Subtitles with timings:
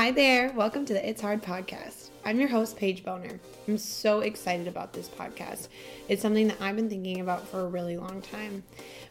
[0.00, 0.50] Hi there.
[0.52, 2.08] Welcome to the It's Hard podcast.
[2.24, 3.38] I'm your host, Paige Boner.
[3.68, 5.68] I'm so excited about this podcast.
[6.08, 8.62] It's something that I've been thinking about for a really long time.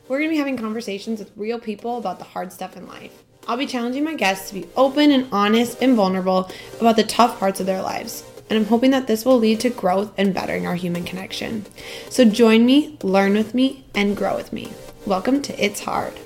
[0.08, 3.24] We're going to be having conversations with real people about the hard stuff in life.
[3.48, 6.50] I'll be challenging my guests to be open and honest and vulnerable
[6.82, 8.24] about the tough parts of their lives.
[8.50, 11.68] And I'm hoping that this will lead to growth and bettering our human connection.
[12.10, 14.72] So join me, learn with me, and grow with me.
[15.06, 16.20] Welcome to It's Hard.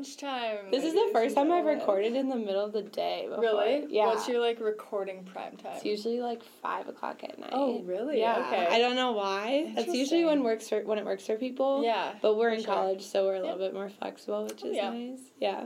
[0.00, 0.70] Lunchtime.
[0.70, 3.24] This is the first time I've recorded in the middle of the day.
[3.30, 3.40] Before.
[3.42, 3.86] Really?
[3.88, 4.08] Yeah.
[4.08, 5.72] What's your like recording prime time?
[5.76, 7.48] It's usually like five o'clock at night.
[7.52, 8.20] Oh, really?
[8.20, 8.44] Yeah.
[8.46, 8.66] Okay.
[8.70, 9.72] I don't know why.
[9.74, 11.82] That's usually when works for when it works for people.
[11.82, 12.74] Yeah, But we're in sure.
[12.74, 14.90] college, so we're a little bit more flexible, which Oh, is yeah.
[14.90, 15.20] nice.
[15.40, 15.64] Yeah.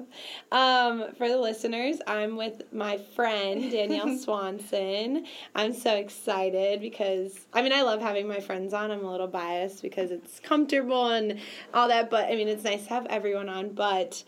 [0.52, 5.26] Um, for the listeners, I'm with my friend Danielle Swanson.
[5.56, 8.92] I'm so excited because I mean I love having my friends on.
[8.92, 11.40] I'm a little biased because it's comfortable and
[11.74, 13.70] all that, but I mean it's nice to have everyone on.
[13.70, 14.22] But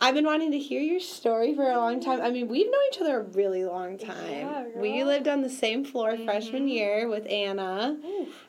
[0.00, 2.20] I've been wanting to hear your story for a long time.
[2.20, 4.28] I mean, we've known each other a really long time.
[4.30, 6.72] Yeah, we lived on the same floor freshman Mhm.
[6.72, 7.96] year with Anna.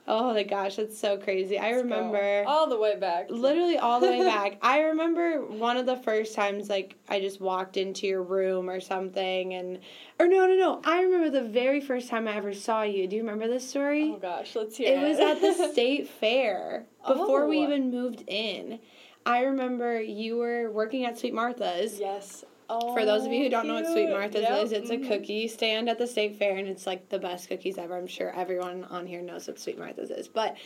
[0.08, 1.58] Oh my gosh, that's so crazy.
[1.58, 1.84] I Let's go.
[1.84, 3.28] remember all the way back.
[3.30, 4.58] literally all the way back.
[4.62, 8.82] I remember one of the first times like I just walked into your room or
[8.82, 9.80] something and
[10.20, 10.82] or no no no.
[10.84, 13.08] I remember the very first time I ever saw you.
[13.08, 14.12] Do you remember this story?
[14.14, 15.08] Oh gosh, let's hear it it.
[15.08, 17.64] was at the state fair before we Oh.
[17.64, 18.80] even moved in.
[19.26, 22.00] I remember you were working at Sweet Martha's.
[22.00, 22.44] Yes.
[22.68, 24.10] Oh, For those of you who don't know what Sweet.
[24.10, 24.64] Martha's Yep.
[24.64, 25.08] is, it's a mhm.
[25.08, 27.96] cookie stand at the state fair and it's like the best cookies ever.
[27.96, 30.28] I'm sure everyone on here knows what Sweet Martha's is.
[30.28, 30.58] But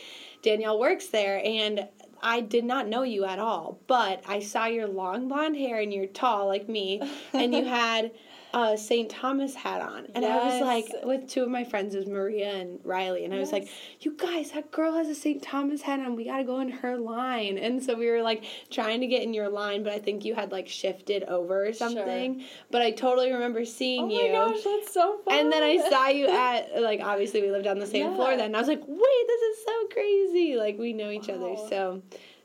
[0.42, 1.86] Danielle works there and
[2.22, 5.92] I did not know you at all, but I saw your long blonde hair and
[5.92, 7.02] you're tall like me
[7.34, 8.12] and you had
[8.52, 9.10] a St.
[9.10, 10.06] Thomas hat on.
[10.14, 13.32] And I was like with two of my friends, it was Maria and Riley, and
[13.34, 13.68] I was like,
[14.00, 15.42] You guys, that girl has a St.
[15.42, 16.16] Thomas hat on.
[16.16, 17.58] We gotta go in her line.
[17.58, 20.34] And so we were like trying to get in your line, but I think you
[20.34, 22.42] had like shifted over or something.
[22.70, 24.32] But I totally remember seeing Oh my you.
[24.32, 25.38] gosh, that's so fun.
[25.38, 28.16] And then I saw you at like obviously we lived on the same Yeah.
[28.16, 28.46] floor then.
[28.46, 30.56] And I was like, wait, this is so crazy.
[30.56, 32.02] Like we know each other so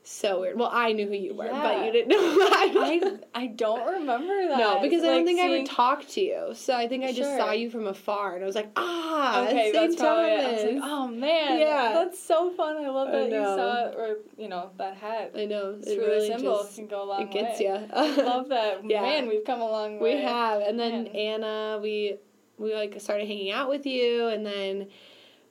[0.08, 0.56] so weird.
[0.58, 3.20] Well, I knew who you were, but you didn't know who I I was.
[3.34, 4.58] I don't remember that.
[4.58, 6.50] No, because I don't Like, think I seeing- ever talked to you.
[6.54, 7.38] So I think I just Sure.
[7.38, 10.40] saw you from afar, and I was like, ah, Okay, that's probably it.
[10.44, 11.92] I was like, oh man, Yeah.
[11.94, 12.76] that's so fun.
[12.76, 15.32] I love I that you saw it, or you know that hat.
[15.36, 17.66] I know It's it really, really symbol just can go a long it gets way.
[17.66, 17.88] you.
[17.92, 18.84] I love that.
[18.88, 19.02] Yeah.
[19.02, 20.14] Man, we've come a long way.
[20.16, 21.06] We have, and then Man.
[21.16, 22.18] Anna, we
[22.58, 24.86] we like started hanging out with you, and then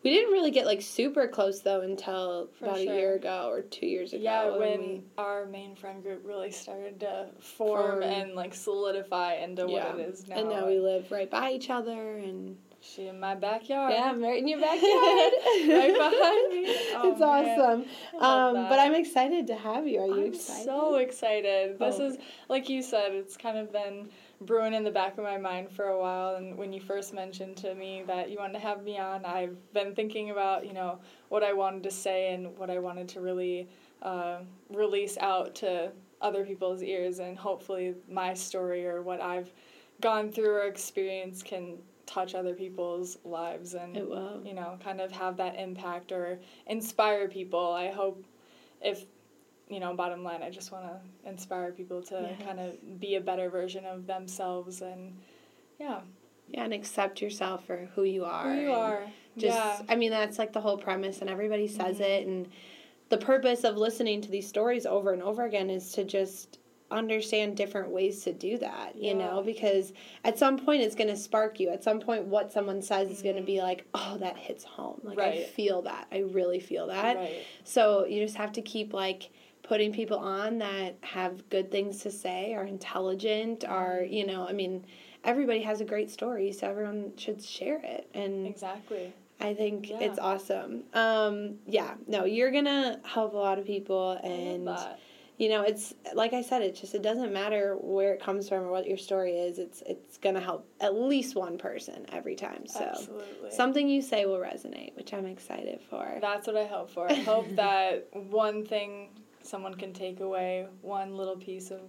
[0.05, 2.93] we didn't really get like super close though until For about sure.
[2.93, 4.21] a year ago or two years ago.
[4.23, 8.03] Yeah, when when we- our main friend group really started to form, Form.
[8.03, 9.89] and like solidify into Yeah.
[9.91, 10.35] what it is now.
[10.37, 13.91] and now we live right by each other, and She in my backyard.
[13.93, 15.33] yeah, I'm right in your backyard,
[15.67, 16.75] Right behind me.
[16.97, 17.59] Oh, it's man.
[17.59, 17.85] awesome.
[18.21, 19.99] Um, but I'm excited to have you.
[20.01, 20.65] Are you I'm excited?
[20.65, 21.79] so excited.
[21.79, 22.05] This Oh.
[22.05, 22.17] is
[22.47, 24.09] like you said, it's kind of been
[24.41, 27.57] brewing in the back of my mind for a while and when you first mentioned
[27.57, 30.99] to me that you wanted to have me on, I've been thinking about, you know,
[31.29, 33.67] what I wanted to say and what I wanted to really
[34.01, 35.91] uh, release out to
[36.21, 39.51] other people's ears and hopefully my story or what I've
[40.01, 44.41] gone through or experienced can touch other people's lives and It will.
[44.45, 47.73] you know, kind of have that impact or inspire people.
[47.73, 48.23] I hope
[48.81, 49.05] if,
[49.69, 53.21] you know, bottom line, I just want to inspire people to kind of be a
[53.21, 55.17] better version of themselves and,
[55.79, 56.01] yeah,
[56.49, 58.53] Yeah, and accept yourself for who you are.
[58.53, 59.01] who you are.
[59.37, 59.81] Just, yeah.
[59.89, 62.01] I mean, that's like the whole premise, and everybody says Mhm.
[62.01, 62.27] it.
[62.27, 62.47] And
[63.09, 66.59] the purpose of listening to these stories over and over again is to just
[66.91, 69.91] understand different ways to do that, you know, because
[70.23, 71.69] at some point it's going to spark you.
[71.69, 75.01] At some point, what someone says is going to be like, oh, that hits home.
[75.03, 76.07] Like, I feel that.
[76.11, 77.17] I really feel that.
[77.17, 77.43] Right.
[77.63, 79.31] So you just have to keep like
[79.65, 84.13] putting people on that have good things to say, are intelligent, are, Mm-hmm.
[84.13, 84.85] you know, I mean,
[85.23, 88.07] everybody has a great story, so everyone should share it.
[88.13, 89.11] And Exactly.
[89.39, 89.99] I think Yeah.
[90.01, 90.83] it's awesome.
[90.93, 94.99] Um, yeah, no, you're gonna help a lot of people, and I love that.
[95.37, 98.59] you know, it's like I said, it just it doesn't matter where it comes from
[98.59, 99.59] or what your story is.
[99.59, 102.65] It's it's gonna help at least one person every time.
[102.67, 103.49] So Absolutely.
[103.51, 106.17] something you say will resonate, which I'm excited for.
[106.21, 107.11] That's what I hope for.
[107.11, 109.09] I hope that one thing
[109.45, 111.81] someone can take away, one little piece of,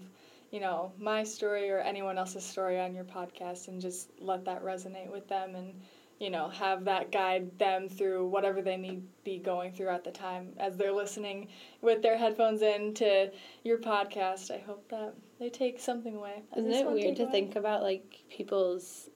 [0.51, 4.63] you know, my story or anyone else's story on your podcast and just let that
[4.63, 5.75] resonate with them and,
[6.19, 10.11] you know, have that guide them through whatever they may be going through at the
[10.11, 11.49] time as they're listening
[11.83, 13.31] with their headphones in to
[13.65, 14.51] your podcast.
[14.51, 16.43] I hope that they take something away.
[16.57, 17.33] Isn't it weird to takeaway.
[17.33, 19.11] think about like people's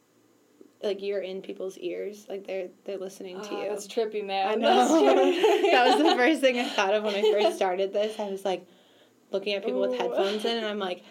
[0.82, 3.68] like you're in people's ears, like they're they're listening to Ah, you.
[3.68, 4.48] That's trippy, man.
[4.48, 4.68] I know.
[5.70, 8.18] that was the first thing I thought of when I first started this.
[8.18, 8.66] I was like
[9.30, 11.02] looking at people with headphones in, and I'm like,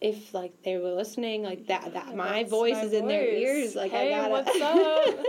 [0.00, 3.26] if like they were listening, like that that my that's voice my is in their
[3.26, 3.74] ears.
[3.74, 4.30] Like Hey, I gotta.
[4.30, 4.60] what's
[5.18, 5.26] up?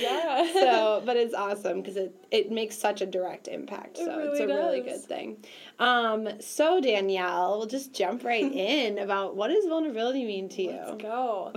[0.00, 0.52] Yeah.
[0.52, 3.98] so, but it's awesome because it it makes such a direct impact.
[3.98, 5.44] It So it's a really really good thing.
[5.78, 6.28] Um.
[6.40, 10.70] So Danielle, we'll just jump right in about what does vulnerability mean to you?
[10.72, 11.52] Let's go.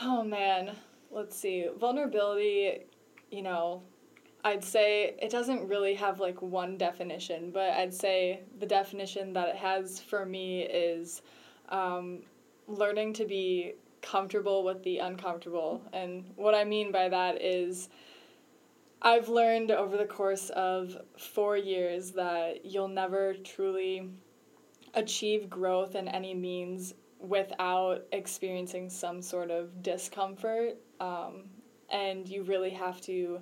[0.00, 0.76] Oh man,
[1.10, 1.68] let's see.
[1.78, 2.84] Vulnerability,
[3.30, 3.82] you know,
[4.44, 9.48] I'd say it doesn't really have like one definition, but I'd say the definition that
[9.50, 11.22] it has for me is
[11.68, 12.22] um,
[12.66, 15.80] learning to be comfortable with the uncomfortable.
[15.92, 17.88] And what I mean by that is
[19.00, 24.10] I've learned over the course of four years that you'll never truly
[24.94, 30.76] achieve growth in any means without experiencing some sort of discomfort.
[31.00, 31.44] Um,
[31.90, 33.40] and you really have to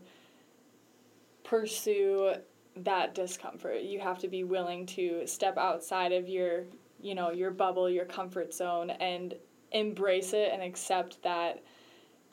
[1.45, 2.35] pursue
[2.77, 3.83] that discomfort.
[3.83, 6.65] You have to be willing to step outside of your,
[7.01, 9.35] you know, your bubble, your comfort zone and
[9.73, 11.63] embrace it and accept that,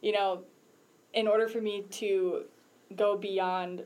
[0.02, 0.44] you know,
[1.14, 2.44] in order for me to
[2.96, 3.84] go beyond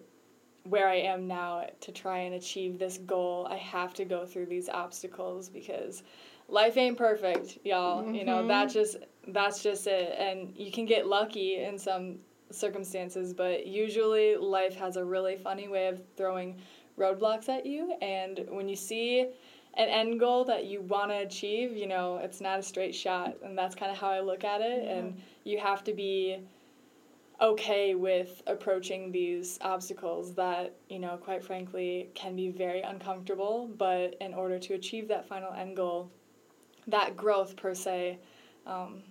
[0.63, 4.45] where I am now to try and achieve this goal, I have to go through
[4.45, 6.03] these obstacles because
[6.51, 8.11] life ain't perfect, y'all.
[8.11, 8.49] You know, mm-hmm.
[8.49, 10.15] that just that's just it.
[10.19, 12.19] And you can get lucky in some
[12.51, 16.57] circumstances, but usually life has a really funny way of throwing
[16.97, 17.93] roadblocks at you.
[18.01, 19.21] And when you see
[19.75, 23.37] an end goal that you want to achieve, you know, it's not a straight shot.
[23.43, 24.87] And that's kind of how I look at it.
[24.87, 26.39] And you have to be
[27.39, 34.15] okay with approaching these obstacles that, you know, quite frankly can be very uncomfortable, but
[34.21, 36.11] in order to achieve that final end goal,
[36.87, 38.19] that growth per se,
[38.65, 39.01] um,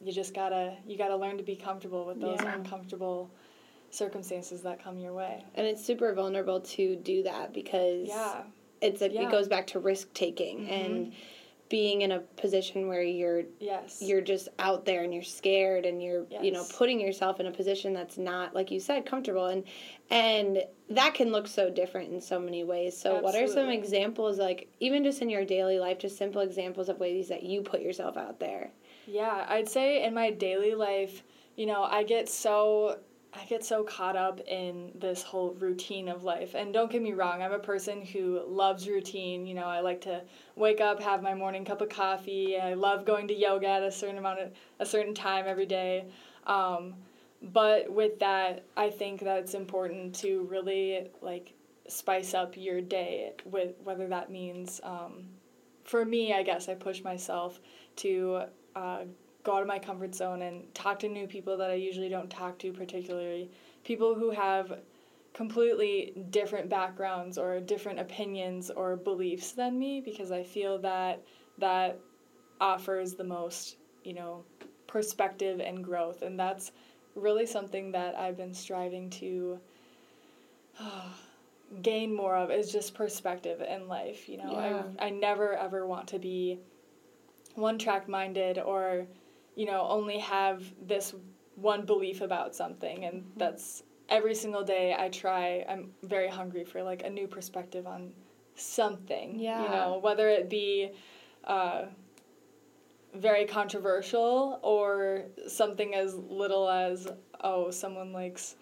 [0.00, 2.54] you just gotta you gotta learn to be comfortable with those Yeah.
[2.54, 3.30] uncomfortable
[3.90, 5.44] circumstances that come your way.
[5.54, 8.42] And it's super vulnerable to do that because Yeah.
[8.80, 9.22] it's a, Yeah.
[9.22, 11.12] it goes back to risk taking and
[11.68, 14.00] being in a position where you're Yes.
[14.00, 17.50] you're just out there and you're scared and you're you know putting yourself in a
[17.50, 19.46] position that's not like you said comfortable.
[19.46, 19.64] And
[20.10, 22.96] and that can look so different in so many ways.
[22.96, 26.88] So what are some examples like even just in your daily life just simple examples
[26.88, 28.70] of ways that you put yourself out there?
[29.06, 31.22] Yeah, I'd say in my daily life,
[31.56, 32.98] you know, I get so
[33.36, 36.54] I get so caught up in this whole routine of life.
[36.54, 39.46] And don't get me wrong, I'm a person who loves routine.
[39.46, 40.22] You know, I like to
[40.54, 42.58] wake up, have my morning cup of coffee.
[42.58, 46.06] I love going to yoga at a certain amount of a certain time every day.
[46.46, 46.94] Um,
[47.42, 51.52] but with that, I think that it's important to really like
[51.88, 55.24] spice up your day with whether that means um,
[55.84, 57.60] for me, I guess I push myself
[57.96, 58.42] to
[58.74, 59.04] uh,
[59.46, 62.28] go out of my comfort zone and talk to new people that I usually don't
[62.28, 63.48] talk to, particularly
[63.84, 64.80] people who have
[65.32, 71.22] completely different backgrounds or different opinions or beliefs than me, because I feel that
[71.58, 72.00] that
[72.60, 74.44] offers the most, you know,
[74.88, 76.72] perspective and growth, and that's
[77.14, 79.60] really something that I've been striving to
[81.82, 84.28] gain more of is just perspective in life.
[84.28, 84.82] You know, Yeah.
[84.98, 86.58] I I never ever want to be
[87.54, 89.06] one track minded or,
[89.56, 91.14] you know, only have this
[91.56, 93.38] one belief about something and Mm-hmm.
[93.38, 98.12] that's every single day I try I'm very hungry for like a new perspective on
[98.54, 99.38] something.
[99.38, 99.62] Yeah.
[99.62, 100.92] You know, whether it be
[101.44, 101.86] uh
[103.14, 107.08] very controversial or something as little as
[107.40, 108.56] oh someone likes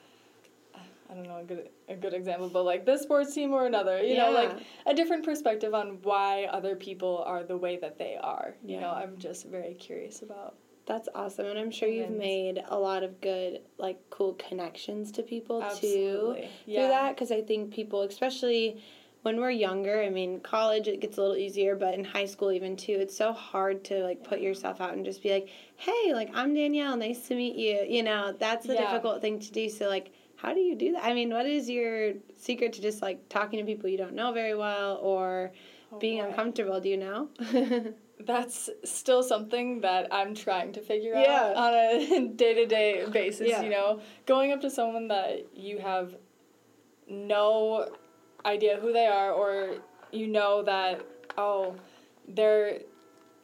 [1.10, 4.02] I don't know a good a good example, but like this sports team or another,
[4.02, 4.52] you know, like
[4.86, 8.54] a different perspective on why other people are the way that they are.
[8.64, 10.54] You know, I'm just very curious about.
[10.86, 15.22] That's awesome and i'm sure you've made a lot of good like cool connections to
[15.22, 16.40] people too Absolutely.
[16.64, 16.88] through Yeah.
[16.88, 18.82] that because I think people, especially
[19.22, 22.52] when we're younger, I mean, college it gets a little easier, but in high school
[22.52, 26.12] even too, it's so hard to like put yourself out and just be like, "Hey,
[26.12, 28.90] like I'm Danielle, nice to meet you." You know, that's a Yeah.
[28.90, 29.70] difficult thing to do.
[29.70, 31.04] So like, how do you do that?
[31.04, 34.32] I mean, what is your secret to just like talking to people you don't know
[34.32, 35.52] very well or
[35.90, 36.28] Oh, being boy.
[36.28, 36.78] uncomfortable?
[36.80, 37.28] Do you know?
[38.20, 41.52] That's still something that I'm trying to figure Yeah.
[41.54, 43.48] out on a day to day basis.
[43.48, 43.62] Yeah.
[43.62, 46.14] You know, going up to someone that you have
[47.08, 47.90] no
[48.46, 49.76] idea who they are, or
[50.12, 51.04] you know that,
[51.36, 51.74] oh,
[52.28, 52.80] they're,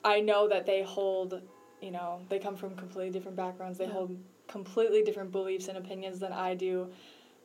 [0.04, 1.42] I know that they hold,
[1.82, 3.92] you know, they come from completely different backgrounds, they Yeah.
[3.92, 6.90] hold completely different beliefs and opinions than I do.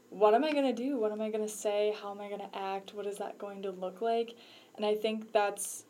[0.09, 0.97] What am I going to do?
[0.97, 1.93] What am I going to say?
[2.01, 2.93] How am I going to act?
[2.93, 4.35] What is that going to look like?
[4.75, 5.85] And I think that's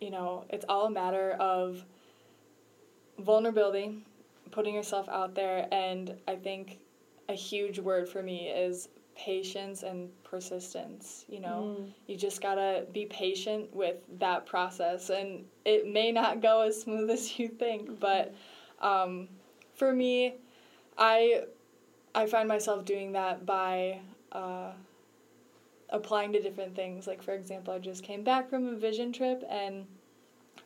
[0.00, 1.84] you know, it's all a matter of
[3.18, 3.98] vulnerability,
[4.50, 6.78] putting yourself out there, and I think
[7.28, 11.24] a huge word for me is patience and persistence.
[11.28, 11.90] You know, mm.
[12.06, 17.10] you just gotta be patient with that process, and it may not go as smooth
[17.16, 17.98] as you think.
[17.98, 18.34] But
[18.80, 19.28] um,
[19.74, 20.34] for me,
[20.98, 21.44] I
[22.14, 24.00] I find myself doing that by
[24.32, 24.72] uh,
[25.90, 27.06] applying to different things.
[27.06, 29.86] Like for example, I just came back from a vision trip, and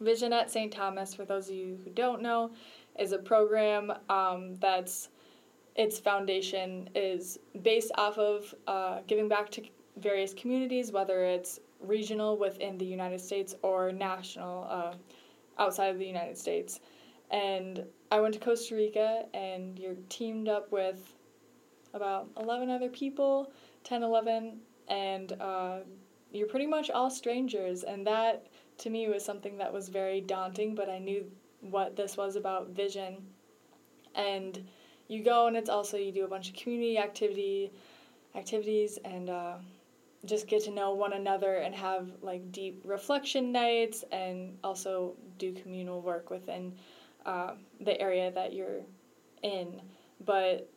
[0.01, 0.73] Vision at St.
[0.73, 2.51] Thomas, for those of you who don't know,
[2.99, 5.11] is a program um, that's
[5.77, 9.63] its foundation is based off of uh, giving back to
[9.99, 14.95] various communities, whether it's regional within the United States or national uh,
[15.59, 16.81] outside of the United States.
[17.31, 21.15] And I went to Costa Rica, and you're teamed up with
[21.95, 23.53] about 11 other people,
[23.85, 24.59] 10, 11,
[24.91, 25.79] and uh,
[26.33, 27.85] you're pretty much all strangers.
[27.85, 31.25] And that, to me, was something that was very daunting, but I knew
[31.61, 33.17] what this was about vision.
[34.15, 34.63] And
[35.09, 37.73] you go and it's also you do a bunch of community activity
[38.37, 39.55] activities and uh,
[40.25, 45.53] just get to know one another and have like deep reflection nights and also do
[45.53, 46.73] communal work within
[47.27, 48.83] uh, the area that you're
[49.43, 49.83] in
[50.25, 50.71] but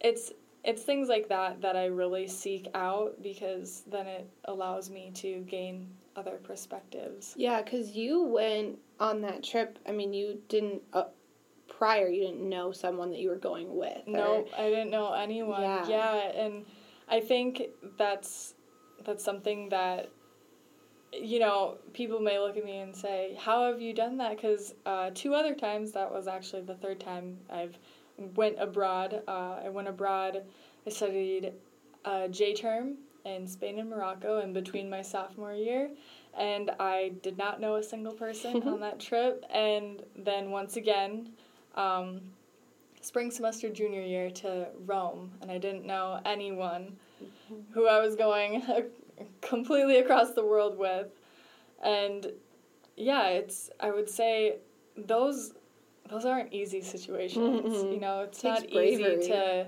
[0.00, 0.32] it's
[0.64, 5.40] it's things like that that I really seek out because then it allows me to
[5.40, 7.34] gain other perspectives.
[7.36, 9.78] Yeah, because you went on that trip.
[9.86, 11.04] I mean, you didn't uh,
[11.68, 14.06] prior you didn't know someone that you were going with.
[14.06, 15.62] No, I didn't know anyone.
[15.62, 15.88] Yeah.
[15.88, 16.64] yeah, and
[17.08, 17.62] I think
[17.96, 18.54] that's
[19.04, 20.10] that's something that
[21.12, 24.74] you know people may look at me and say, "How have you done that?" Because
[24.84, 27.78] uh, two other times that was actually the third time I've
[28.36, 29.22] went abroad.
[29.26, 30.42] Uh, I went abroad.
[30.86, 31.52] I studied
[32.04, 35.90] uh, J term in Spain and Morocco in between my sophomore year
[36.38, 39.44] and I did not know a single person on that trip.
[39.50, 41.30] And then once again,
[41.74, 42.20] um,
[43.00, 47.60] spring semester junior year to Rome, and I didn't know anyone mm-hmm.
[47.72, 48.62] who I was going
[49.40, 51.08] completely across the world with.
[51.82, 52.28] And
[52.96, 54.56] yeah, it's I would say
[54.96, 55.54] those
[56.08, 57.74] those aren't easy situations.
[57.76, 57.92] Mm-hmm.
[57.92, 59.20] You know, it's it not bravery.
[59.20, 59.66] easy to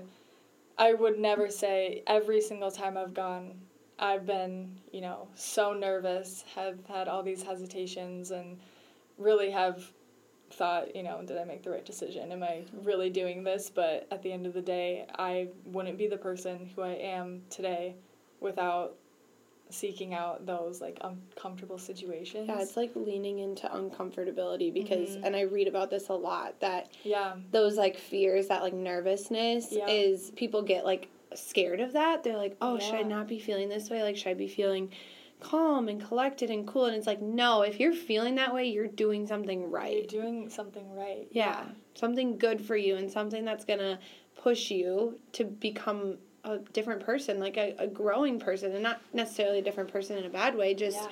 [0.77, 3.53] I would never say every single time I've gone
[4.01, 8.57] I've been, you know, so nervous, have had all these hesitations and
[9.19, 9.91] really have
[10.49, 12.31] thought, you know, did I make the right decision?
[12.31, 13.69] Am I really doing this?
[13.69, 17.43] But at the end of the day, I wouldn't be the person who I am
[17.51, 17.95] today
[18.39, 18.95] without
[19.73, 22.47] seeking out those like uncomfortable situations.
[22.47, 25.25] Yeah, it's like leaning into uncomfortability because mm-hmm.
[25.25, 29.67] and I read about this a lot that yeah, those like fears, that like nervousness
[29.71, 29.87] yeah.
[29.87, 32.23] is people get like scared of that.
[32.23, 32.85] They're like, "Oh, yeah.
[32.85, 34.03] should I not be feeling this way?
[34.03, 34.91] Like should I be feeling
[35.41, 36.85] calm and collected and cool.
[36.85, 40.09] And it's like, no, if you're feeling that way, you're doing something right.
[40.11, 41.27] You're doing something right.
[41.31, 41.47] Yeah.
[41.47, 41.65] yeah.
[41.95, 43.99] Something good for you and something that's going to
[44.41, 49.59] push you to become a different person, like a, a growing person, and not necessarily
[49.59, 51.01] a different person in a bad way, just.
[51.01, 51.07] Yeah.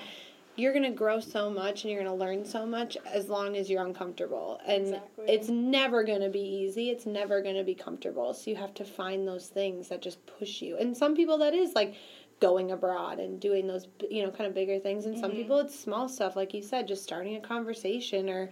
[0.56, 3.86] You're gonna grow so much and you're gonna learn so much as long as you're
[3.86, 4.60] uncomfortable.
[4.68, 5.26] And exactly.
[5.30, 6.90] it's never gonna be easy.
[6.90, 8.34] It's never gonna be comfortable.
[8.34, 10.76] So you have to find those things that just push you.
[10.76, 11.96] And some people that is like
[12.40, 15.22] going abroad and doing those you know kind of bigger things and mm-hmm.
[15.22, 18.50] some people it's small stuff like you said just starting a conversation or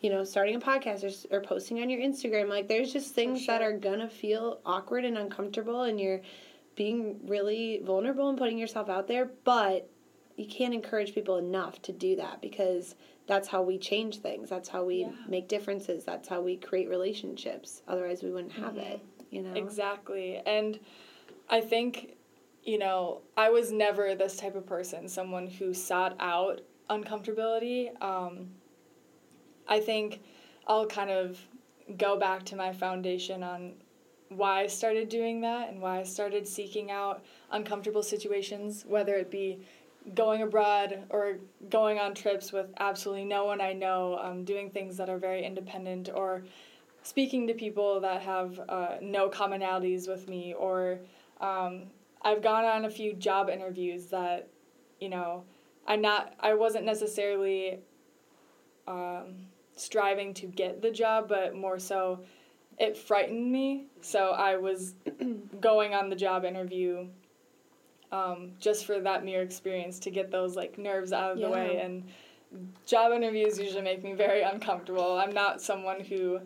[0.00, 3.42] you know starting a podcast or, or posting on your instagram like there's just things
[3.42, 3.54] sure.
[3.54, 6.20] that are gonna feel awkward and uncomfortable and you're
[6.76, 9.88] being really vulnerable and putting yourself out there but
[10.36, 12.94] you can't encourage people enough to do that because
[13.26, 15.10] that's how we change things that's how we yeah.
[15.28, 18.92] make differences that's how we create relationships otherwise we wouldn't have mm-hmm.
[18.92, 20.80] it you know exactly and
[21.50, 22.16] i think
[22.64, 27.90] you know, I was never this type of person, someone who sought out uncomfortability.
[28.02, 28.50] Um,
[29.70, 30.20] I think
[30.66, 31.38] I'll kind of
[31.96, 33.72] go back to my foundation on
[34.28, 39.30] why I started doing that and why I started seeking out uncomfortable situations, whether it
[39.30, 39.60] be
[40.14, 44.96] going abroad or going on trips with absolutely no one I know, um, doing things
[44.96, 46.44] that are very independent, or
[47.02, 50.98] speaking to people that have uh, no commonalities with me, or
[51.40, 51.84] um,
[52.22, 54.48] I've gone on a few job interviews that,
[55.00, 55.44] you know,
[55.86, 57.80] I'm not, I wasn't necessarily
[58.86, 59.49] um,
[59.80, 62.20] striving to get the job, but more so
[62.78, 63.86] it frightened me.
[64.00, 64.94] So I was
[65.60, 67.06] going on the job interview
[68.12, 71.46] um, just for that mere experience to get those like nerves out of yeah.
[71.46, 71.80] the way.
[71.80, 72.04] And
[72.86, 75.18] job interviews usually make me very uncomfortable.
[75.18, 76.40] I'm not someone who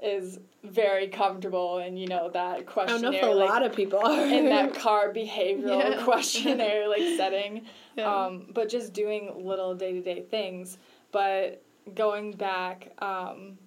[0.00, 3.08] is very comfortable in you know that questionnaire.
[3.08, 6.02] I know for a like, lot of people are in that car behavioral yeah.
[6.04, 7.66] questionnaire like setting.
[7.96, 8.26] Yeah.
[8.26, 10.78] Um, but just doing little day to day things.
[11.10, 11.64] But
[11.94, 13.58] going back, um,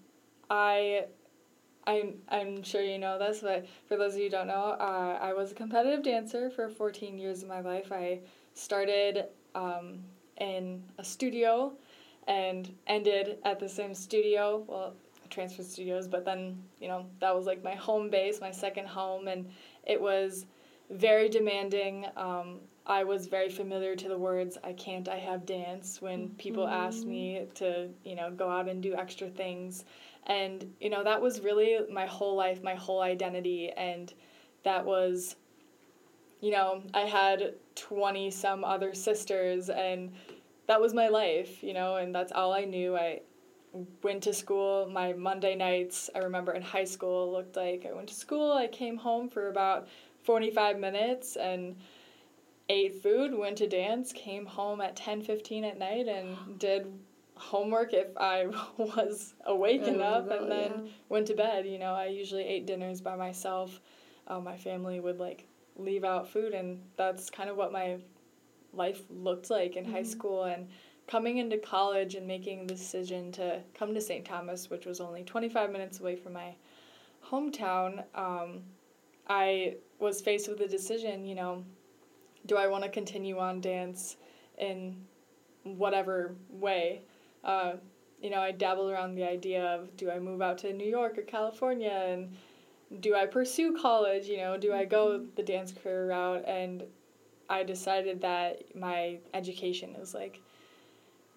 [0.49, 1.05] I
[1.85, 5.17] I'm I'm sure you know this, but for those of you who don't know, uh,
[5.21, 7.91] I was a competitive dancer for 14 years of my life.
[7.91, 8.19] I
[8.53, 9.25] started
[9.55, 9.99] um,
[10.39, 11.73] in a studio
[12.27, 14.63] and ended at the same studio.
[14.67, 14.93] Well,
[15.29, 19.27] transfer studios, but then you know that was like my home base, my second home,
[19.27, 19.49] and
[19.85, 20.45] it was
[20.89, 22.05] very demanding.
[22.15, 22.59] Um,
[22.91, 26.85] I was very familiar to the words "I can't, I have dance" when people mm-hmm.
[26.85, 29.85] asked me to you know go out and do extra things,
[30.27, 34.13] and you know that was really my whole life, my whole identity, and
[34.63, 35.37] that was.
[36.41, 40.11] You know, I had 20 some other sisters, and
[40.65, 42.97] that was my life, you know, and that's all I knew.
[42.97, 43.21] I
[44.03, 48.09] went to school my monday nights i remember in high school looked like i went
[48.09, 49.87] to school i came home for about
[50.23, 51.77] 45 minutes and
[52.71, 56.87] ate food went to dance came home at 10.15 at night and did
[57.35, 58.45] homework if i
[58.77, 60.91] was awake enough and then yeah.
[61.09, 63.81] went to bed you know i usually ate dinners by myself
[64.27, 67.97] uh, my family would like leave out food and that's kind of what my
[68.73, 69.93] life looked like in mm-hmm.
[69.93, 70.67] high school and
[71.07, 74.23] coming into college and making the decision to come to St.
[74.23, 76.55] Thomas, which was only 25 minutes away from my
[77.29, 78.61] hometown, um,
[79.27, 81.63] I was faced with a decision, you know,
[82.45, 84.17] do I want to continue on dance
[84.57, 84.95] in
[85.63, 87.01] whatever way?
[87.43, 87.73] Uh,
[88.21, 91.17] you know, I dabbled around the idea of do I move out to New York
[91.17, 92.35] or California and
[93.01, 94.27] do I pursue college?
[94.27, 95.25] You know, do I go mm-hmm.
[95.35, 96.43] the dance career route?
[96.47, 96.83] And
[97.49, 100.41] I decided that my education is like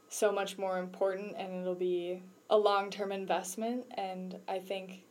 [0.08, 5.02] so much more important and it'll be a long-term investment and i think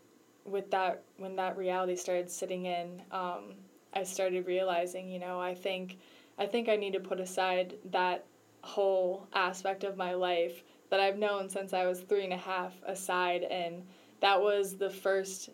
[0.45, 3.53] with that when that reality started sitting in um,
[3.95, 5.97] i started realizing you know i think
[6.37, 8.25] i think i need to put aside that
[8.61, 12.73] whole aspect of my life that i've known since i was three and a half
[12.85, 13.83] aside and
[14.21, 15.49] that was the first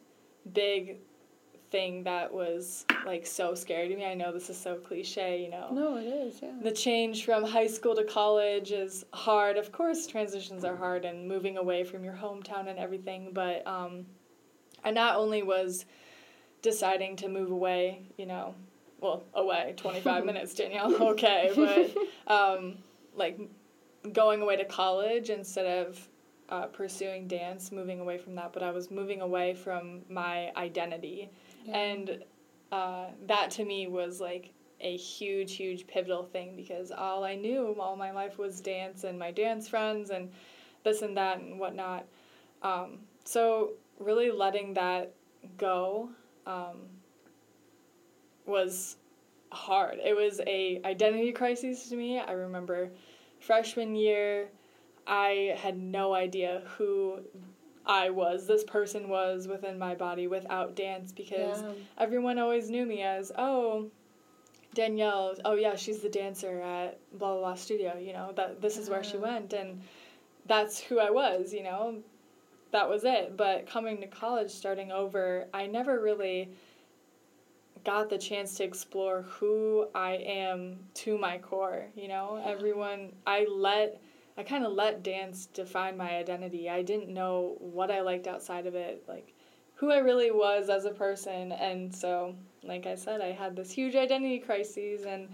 [0.53, 0.99] big
[1.71, 4.05] thing that was like so scary to me.
[4.05, 5.69] I know this is so cliche, you know.
[5.71, 6.51] No, it is, yeah.
[6.61, 9.57] The change from high school to college is hard.
[9.57, 14.05] Of course, transitions are hard and moving away from your hometown and everything, but um,
[14.83, 15.85] I not only was
[16.61, 18.55] deciding to move away, you know,
[18.99, 21.95] well, away, 25 minutes, Danielle, okay, but
[22.33, 22.77] um,
[23.15, 23.39] like
[24.13, 26.07] going away to college instead of
[26.49, 31.29] uh, pursuing dance, moving away from that, but I was moving away from my identity
[31.71, 32.23] and
[32.71, 37.75] uh, that to me was like a huge, huge pivotal thing because all I knew
[37.79, 40.31] all my life was dance and my dance friends and
[40.83, 42.05] this and that and whatnot.
[42.61, 45.13] Um, so really letting that
[45.57, 46.09] go
[46.49, 46.77] um,
[48.45, 48.97] was
[49.51, 49.99] hard.
[50.03, 52.19] It was a identity crisis to me.
[52.19, 52.89] I remember
[53.39, 54.49] freshman year,
[55.07, 57.19] I had no idea who
[57.85, 61.71] I was, this person was within my body without dance because yeah.
[61.97, 63.89] everyone always knew me as, oh,
[64.75, 68.77] Danielle, oh yeah, she's the dancer at blah blah blah studio, you know, that this
[68.77, 69.81] is where she went and
[70.45, 72.03] that's who I was, you know.
[72.71, 73.35] That was it.
[73.35, 76.49] But coming to college starting over, I never really
[77.83, 82.41] got the chance to explore who I am to my core, you know.
[82.45, 84.01] Everyone I let
[84.37, 86.69] I kind of let dance define my identity.
[86.69, 89.33] I didn't know what I liked outside of it, like
[89.75, 91.51] who I really was as a person.
[91.51, 95.27] And so, like I said, I had this huge identity crisis and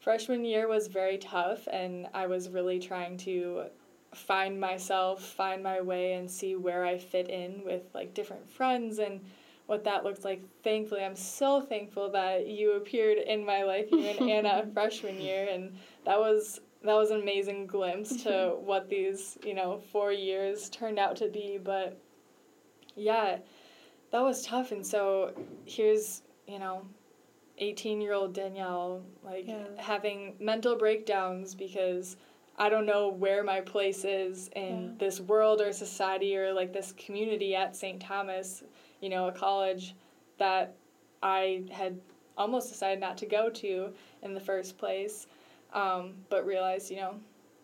[0.00, 3.64] freshman year was very tough and I was really trying to
[4.14, 8.98] find myself, find my way and see where I fit in with like different friends
[8.98, 9.20] and
[9.66, 10.42] what that looked like.
[10.64, 15.48] Thankfully, I'm so thankful that you appeared in my life, you and Anna freshman year
[15.50, 15.72] and
[16.04, 20.98] that was that was an amazing glimpse to what these you know four years turned
[20.98, 21.98] out to be but
[22.96, 23.38] yeah
[24.10, 25.32] that was tough and so
[25.66, 26.82] here's you know
[27.58, 29.64] 18 year old danielle like yeah.
[29.76, 32.16] having mental breakdowns because
[32.60, 34.90] i don't know where my place is in yeah.
[34.98, 38.62] this world or society or like this community at st thomas
[39.00, 39.96] you know a college
[40.38, 40.76] that
[41.22, 41.98] i had
[42.38, 43.92] almost decided not to go to
[44.22, 45.26] in the first place
[45.72, 47.14] um, but realized, you know,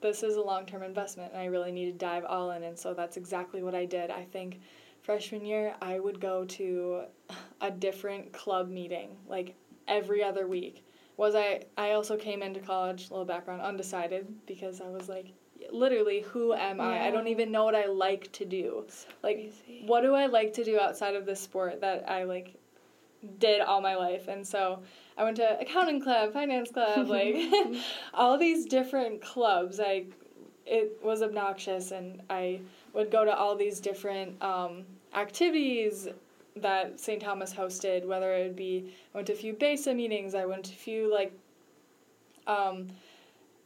[0.01, 2.63] this is a long term investment and I really need to dive all in.
[2.63, 4.11] And so that's exactly what I did.
[4.11, 4.61] I think
[5.03, 7.03] freshman year, I would go to
[7.61, 9.55] a different club meeting like
[9.89, 10.85] every other week.
[11.17, 15.33] Was I, I also came into college, little background, undecided because I was like,
[15.73, 17.07] literally, who am I?
[17.07, 18.85] I don't even know what I like to do.
[18.89, 19.53] So like,
[19.87, 22.55] what do I like to do outside of this sport that I like
[23.39, 24.29] did all my life?
[24.29, 24.83] And so
[25.17, 27.37] I went to accounting club, finance club, like
[28.15, 29.81] all these different clubs.
[29.81, 30.07] I
[30.67, 32.61] it was obnoxious, and I
[32.93, 36.09] would go to all these different um, activities
[36.57, 37.23] that St.
[37.23, 40.65] Thomas hosted, whether it would be I went to a few BESA meetings, I went
[40.65, 41.33] to a few like
[42.47, 42.89] um,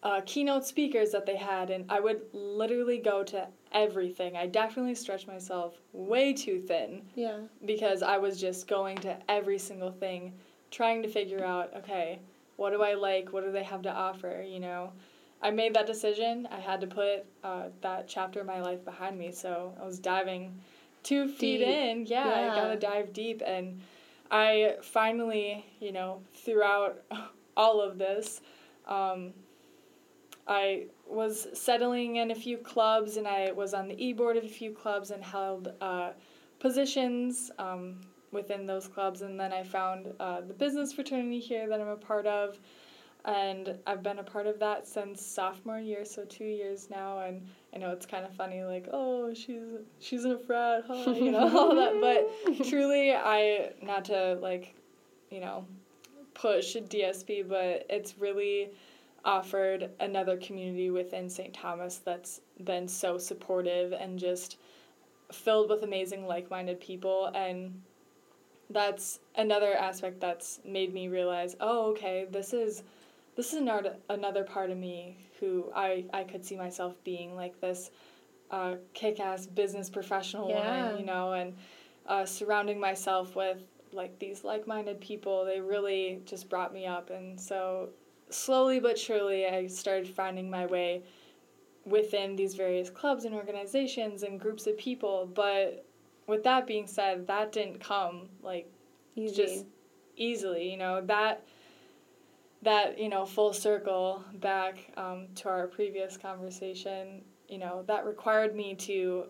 [0.02, 4.36] uh, keynote speakers that they had, and I would literally go to everything.
[4.36, 7.02] I definitely stretched myself way too thin.
[7.14, 7.38] Yeah.
[7.64, 10.32] Because I was just going to every single thing,
[10.70, 12.18] trying to figure out, okay,
[12.56, 13.32] what do I like?
[13.32, 14.44] What do they have to offer?
[14.46, 14.92] You know,
[15.42, 16.48] I made that decision.
[16.50, 19.98] I had to put uh, that chapter of my life behind me, so I was
[19.98, 20.58] diving
[21.02, 21.66] two feet deep.
[21.66, 22.06] in.
[22.06, 23.80] Yeah, yeah, I gotta dive deep, and
[24.30, 27.02] I finally, you know, throughout
[27.56, 28.40] all of this.
[28.86, 29.32] Um,
[30.46, 34.42] I was settling in a few clubs and I was on the e board of
[34.42, 36.10] a few clubs and held uh,
[36.58, 38.00] positions um,
[38.32, 39.22] within those clubs.
[39.22, 42.58] And then I found uh, the business fraternity here that I'm a part of.
[43.24, 47.20] And I've been a part of that since sophomore year, so two years now.
[47.20, 49.62] And I know it's kind of funny, like, oh, she's
[50.00, 51.10] she's in a frat, huh?
[51.16, 52.00] you know, all that.
[52.00, 54.74] But truly, I not to like,
[55.30, 55.64] you know,
[56.34, 58.70] push DSP, but it's really
[59.24, 61.52] offered another community within St.
[61.52, 64.56] Thomas that's been so supportive and just
[65.30, 67.82] filled with amazing like-minded people and
[68.70, 72.82] that's another aspect that's made me realize oh okay this is
[73.40, 77.60] this is another another part of me who I, I could see myself being like
[77.60, 77.90] this
[78.50, 80.84] uh, kick-ass business professional yeah.
[80.84, 81.54] woman you know and
[82.06, 83.58] uh, surrounding myself with
[83.92, 87.90] like these like-minded people they really just brought me up and so
[88.30, 91.02] slowly but surely, I started finding my way
[91.84, 95.30] within these various clubs and organizations and groups of people.
[95.32, 95.84] But
[96.26, 98.70] with that being said, that didn't come like
[99.16, 99.34] Easy.
[99.34, 99.64] just
[100.16, 100.70] easily.
[100.70, 101.44] You know that
[102.62, 107.22] that you know full circle back um, to our previous conversation.
[107.48, 109.24] You know that required me to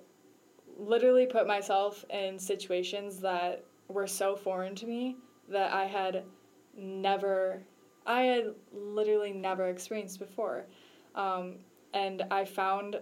[0.79, 5.16] literally put myself in situations that were so foreign to me
[5.49, 6.25] that I had
[6.77, 7.62] never
[8.07, 10.64] I had literally never experienced before.
[11.14, 11.57] Um,
[11.93, 13.01] and I found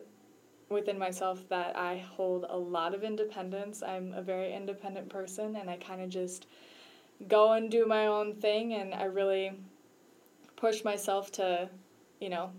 [0.68, 3.82] within myself that I hold a lot of independence.
[3.82, 6.46] I'm a very independent person, and I kind of just
[7.26, 9.52] go and do my own thing, and I really
[10.58, 11.70] push myself to,
[12.20, 12.50] you know,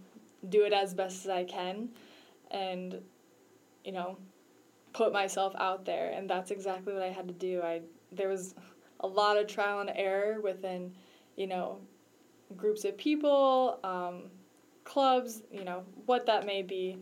[0.47, 1.89] do it as best as I can,
[2.49, 3.01] and,
[3.83, 4.17] you know,
[4.93, 7.61] put myself out there, and that's exactly what I had to do.
[7.61, 7.81] I
[8.11, 8.55] there was
[9.01, 10.91] a lot of trial and error within,
[11.35, 11.79] you know,
[12.57, 14.23] groups of people, um,
[14.83, 16.97] clubs, you know, what that may be,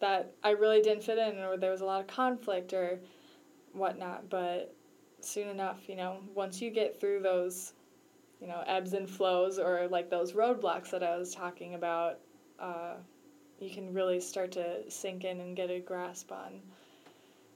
[0.00, 3.00] that I really didn't fit in or there was a lot of conflict or
[3.72, 4.30] whatnot.
[4.30, 4.74] But
[5.20, 7.72] soon enough, you know, once you get through those,
[8.40, 12.18] you know, ebbs and flows or like those roadblocks that I was talking about,
[12.58, 12.94] uh,
[13.60, 16.60] you can really start to sink in and get a grasp on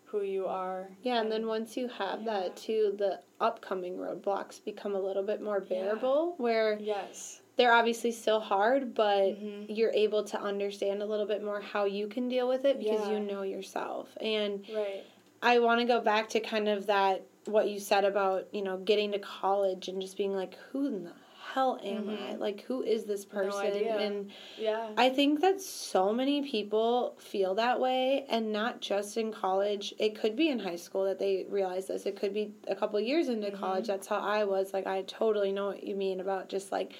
[0.05, 0.91] who you are.
[1.03, 2.41] Yeah, and, and then once you have yeah.
[2.41, 6.43] that too, the upcoming roadblocks become a little bit more bearable yeah.
[6.43, 7.41] where Yes.
[7.57, 9.71] They're obviously still hard, but mm-hmm.
[9.71, 13.07] you're able to understand a little bit more how you can deal with it because
[13.07, 13.13] yeah.
[13.13, 14.09] you know yourself.
[14.23, 15.05] And right.
[15.43, 18.79] I want to go back to kind of that what you said about, you know,
[18.79, 21.13] getting to college and just being like who in the
[21.53, 22.33] hell am mm-hmm.
[22.33, 22.37] I?
[22.37, 23.85] Like, who is this person?
[23.85, 24.89] No and yeah.
[24.97, 29.95] I think that so many people feel that way, and not just in college.
[29.99, 32.07] It could be in high school that they realize this.
[32.07, 33.59] It could be a couple years into mm-hmm.
[33.59, 33.87] college.
[33.87, 34.73] That's how I was.
[34.73, 36.95] Like, I totally know what you mean about just like,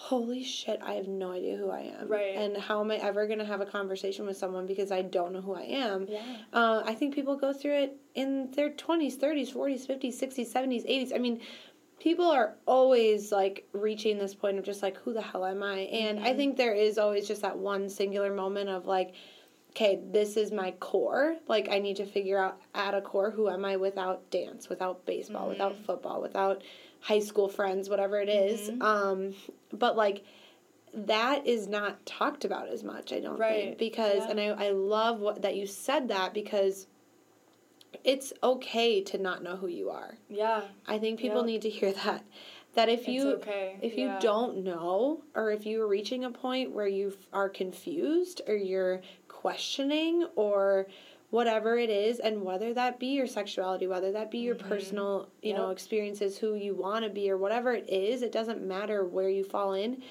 [0.00, 2.06] holy shit, I have no idea who I am.
[2.06, 2.36] Right.
[2.36, 5.32] And how am I ever going to have a conversation with someone because I don't
[5.32, 6.06] know who I am?
[6.08, 6.22] Yeah.
[6.52, 10.88] Uh, I think people go through it in their 20s, 30s, 40s, 50s, 60s, 70s,
[10.88, 11.12] 80s.
[11.12, 11.40] I mean,
[11.98, 15.78] people are always like reaching this point of just like who the hell am i
[15.78, 16.28] and mm-hmm.
[16.28, 19.14] i think there is always just that one singular moment of like
[19.70, 23.48] okay this is my core like i need to figure out at a core who
[23.48, 25.50] am i without dance without baseball mm-hmm.
[25.50, 26.62] without football without
[27.00, 28.70] high school friends whatever it is.
[28.70, 28.82] Mm-hmm.
[28.82, 29.34] um
[29.72, 30.24] but like
[30.94, 33.64] that is not talked about as much i don't right.
[33.64, 34.30] think because yeah.
[34.30, 36.86] and I, I love what that you said that because
[38.04, 40.16] it's okay to not know who you are.
[40.28, 40.62] Yeah.
[40.86, 41.46] I think people yep.
[41.46, 42.24] need to hear that.
[42.74, 43.76] That if you okay.
[43.82, 44.14] if yeah.
[44.14, 49.00] you don't know or if you're reaching a point where you are confused or you're
[49.26, 50.86] questioning or
[51.30, 54.68] whatever it is and whether that be your sexuality whether that be your mm-hmm.
[54.68, 55.58] personal you yep.
[55.58, 59.28] know experiences who you want to be or whatever it is it doesn't matter where
[59.28, 60.02] you fall in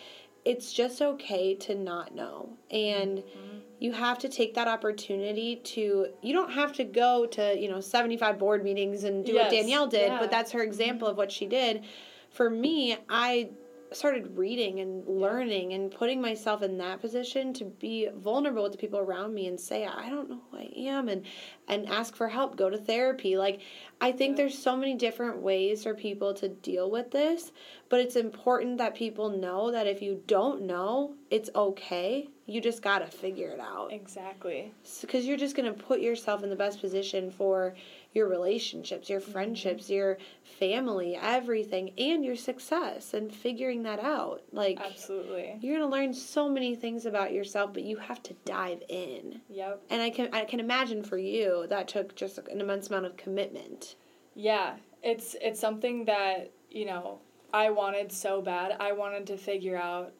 [0.45, 6.07] it's just okay to not know and mm-hmm you have to take that opportunity to
[6.21, 9.43] you don't have to go to you know 75 board meetings and do yes.
[9.43, 10.19] what danielle did yeah.
[10.19, 11.83] but that's her example of what she did
[12.29, 13.49] for me i
[13.91, 18.77] started reading and learning and putting myself in that position to be vulnerable with the
[18.77, 21.23] people around me and say I don't know who I am and
[21.67, 23.37] and ask for help, go to therapy.
[23.37, 23.61] Like
[24.01, 24.43] I think yeah.
[24.43, 27.51] there's so many different ways for people to deal with this,
[27.89, 32.29] but it's important that people know that if you don't know, it's okay.
[32.45, 33.91] You just got to figure it out.
[33.91, 34.73] Exactly.
[35.07, 37.75] Cuz you're just going to put yourself in the best position for
[38.13, 39.93] your relationships, your friendships, mm-hmm.
[39.93, 40.17] your
[40.59, 44.41] family, everything, and your success and figuring that out.
[44.51, 45.57] Like Absolutely.
[45.61, 49.41] You're going to learn so many things about yourself, but you have to dive in.
[49.49, 49.83] Yep.
[49.89, 53.17] And I can I can imagine for you that took just an immense amount of
[53.17, 53.95] commitment.
[54.35, 54.75] Yeah.
[55.03, 57.19] It's it's something that, you know,
[57.53, 58.75] I wanted so bad.
[58.79, 60.13] I wanted to figure out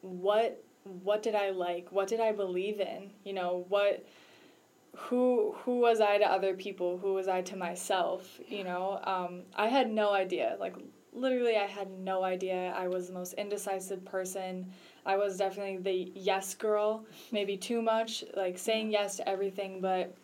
[0.00, 0.62] what
[1.02, 1.90] what did I like?
[1.92, 3.10] What did I believe in?
[3.24, 4.04] You know, what
[4.96, 6.98] who who was I to other people?
[6.98, 8.40] Who was I to myself?
[8.48, 10.56] You know, um, I had no idea.
[10.58, 10.74] Like
[11.12, 12.72] literally, I had no idea.
[12.76, 14.70] I was the most indecisive person.
[15.06, 19.80] I was definitely the yes girl, maybe too much, like saying yes to everything.
[19.80, 20.14] But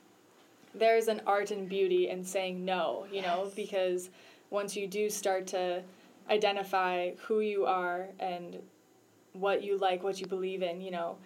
[0.75, 3.07] there's an art and beauty in saying no.
[3.13, 4.11] You know, because
[4.51, 5.83] once you do start to
[6.29, 8.59] identify who you are and
[9.33, 11.17] what you like, what you believe in, you know.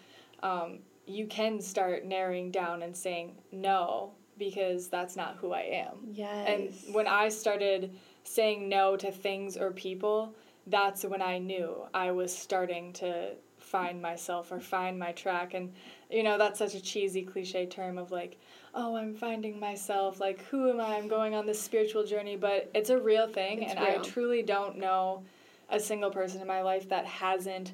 [0.43, 5.99] Um, you can start narrowing down and saying no because that's not who I am.
[6.13, 6.49] Yes.
[6.49, 10.35] And when I started saying no to things or people,
[10.67, 15.73] that's when I knew I was starting to find myself or find my track and
[16.11, 18.37] you know that's such a cheesy cliche term of like
[18.75, 22.71] oh i'm finding myself like who am i i'm going on this spiritual journey but
[22.75, 23.99] it's a real thing it's and real.
[23.99, 25.23] i truly don't know
[25.71, 27.73] a single person in my life that hasn't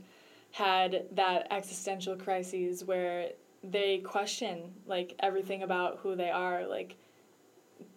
[0.52, 3.30] had that existential crises where
[3.62, 6.96] they question like everything about who they are like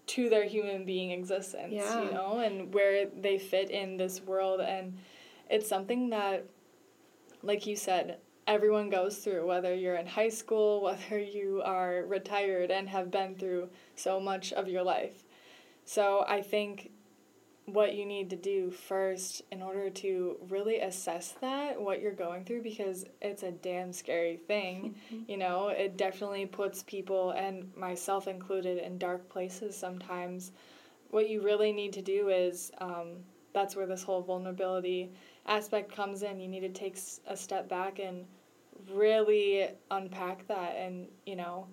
[0.06, 2.04] to their human being existence yeah.
[2.04, 4.98] you know and where they fit in this world and
[5.50, 6.46] it's something that
[7.42, 12.70] like you said everyone goes through whether you're in high school whether you are retired
[12.70, 15.24] and have been through so much of your life
[15.86, 16.92] so i think
[17.66, 22.44] what you need to do first in order to really assess that what you're going
[22.44, 24.96] through because it's a damn scary thing.
[25.14, 25.32] Mm-hmm.
[25.32, 30.52] you know it definitely puts people and myself included in dark places sometimes.
[31.10, 33.18] What you really need to do is um,
[33.54, 35.12] that's where this whole vulnerability
[35.46, 36.40] aspect comes in.
[36.40, 36.98] You need to take
[37.28, 38.26] a step back and
[38.92, 41.68] really unpack that and you know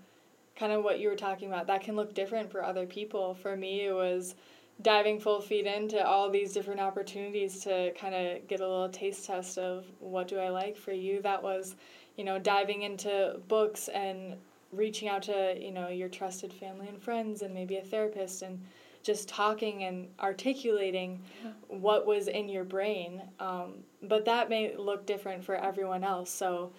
[0.57, 3.35] kind of what you were talking about that can look different for other people.
[3.35, 4.35] For me it was
[4.83, 9.27] diving full feet into all these different opportunities to kind of get a little taste
[9.27, 11.21] test of what do I like for you.
[11.23, 11.77] That was,
[12.17, 14.37] you know, diving into books and
[14.73, 18.61] reaching out to, you know, your trusted family and friends and maybe a therapist and
[19.03, 21.53] just talking and articulating yeah.
[21.69, 23.23] what was in your brain.
[23.39, 26.31] Um, but that may look different for everyone else.
[26.31, 26.73] So,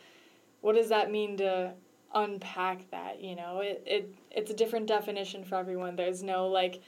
[0.62, 1.74] what does that mean to
[2.14, 3.22] unpack that?
[3.22, 5.96] You know, it, it it's a different definition for everyone.
[5.96, 6.82] There's no like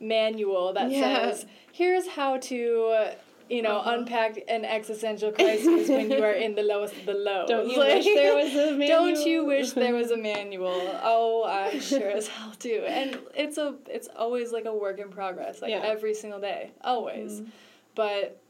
[0.00, 1.00] manual that yeah.
[1.30, 3.12] says here's how to
[3.50, 3.96] you know, uh-huh.
[3.98, 7.44] unpack an existential crisis when you are in the lowest of the low.
[7.48, 8.88] Don't you like, wish there was a manual?
[8.88, 10.98] Don't you wish there was a manual?
[11.02, 12.84] Oh, I sure as hell do.
[12.86, 15.82] And it's a it's always like a work in progress, like yeah.
[15.82, 17.40] every single day, always.
[17.40, 17.50] Mm-hmm.
[17.96, 18.40] But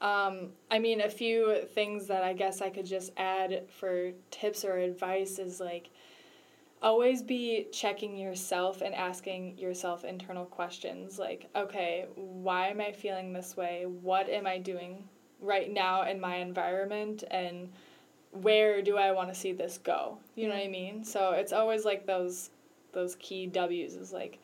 [0.00, 4.64] um, I mean, a few things that I guess I could just add for tips
[4.64, 5.90] or advice is like
[6.82, 13.32] always be checking yourself and asking yourself internal questions like, okay, why am I feeling
[13.32, 13.84] this way?
[13.86, 15.04] What am I doing
[15.40, 17.24] right now in my environment?
[17.30, 17.70] And
[18.32, 20.18] where do I want to see this go?
[20.34, 20.72] You know what I mm-hmm.
[20.72, 21.04] mean?
[21.04, 22.50] So it's always like those
[22.92, 24.38] those key W's is like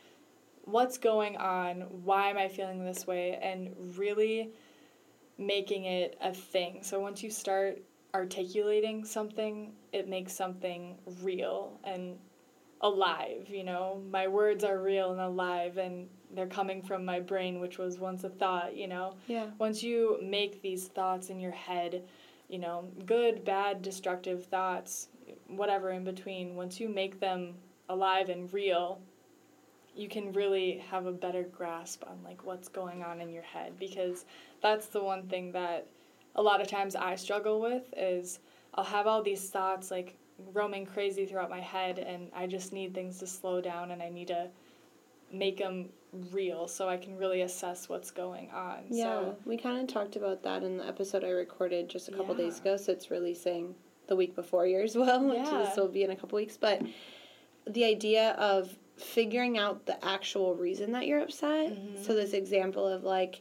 [0.64, 1.82] what's going on?
[2.04, 3.38] Why am I feeling this way?
[3.42, 4.50] And really
[5.36, 6.82] making it a thing.
[6.82, 7.82] So once you start
[8.14, 12.16] articulating something, it makes something real and
[12.80, 14.00] alive, you know.
[14.10, 18.24] My words are real and alive and they're coming from my brain which was once
[18.24, 19.14] a thought, you know.
[19.26, 19.46] Yeah.
[19.58, 22.02] Once you make these thoughts in your head,
[22.48, 25.08] you know, good, bad, destructive thoughts,
[25.48, 27.54] whatever in between, once you make them
[27.88, 29.00] alive and real,
[29.96, 33.78] you can really have a better grasp on like what's going on in your head
[33.78, 34.24] because
[34.60, 35.86] that's the one thing that
[36.34, 38.40] a lot of times I struggle with is
[38.74, 40.16] I'll have all these thoughts like
[40.52, 44.08] roaming crazy throughout my head and I just need things to slow down and I
[44.08, 44.48] need to
[45.32, 45.88] make them
[46.32, 48.84] real so I can really assess what's going on.
[48.88, 52.12] Yeah, so, we kind of talked about that in the episode I recorded just a
[52.12, 52.44] couple yeah.
[52.44, 53.74] days ago, so it's releasing
[54.06, 55.58] the week before yours well, which yeah.
[55.58, 56.82] this will be in a couple weeks, but
[57.66, 61.72] the idea of figuring out the actual reason that you're upset.
[61.72, 62.02] Mm-hmm.
[62.02, 63.40] So this example of like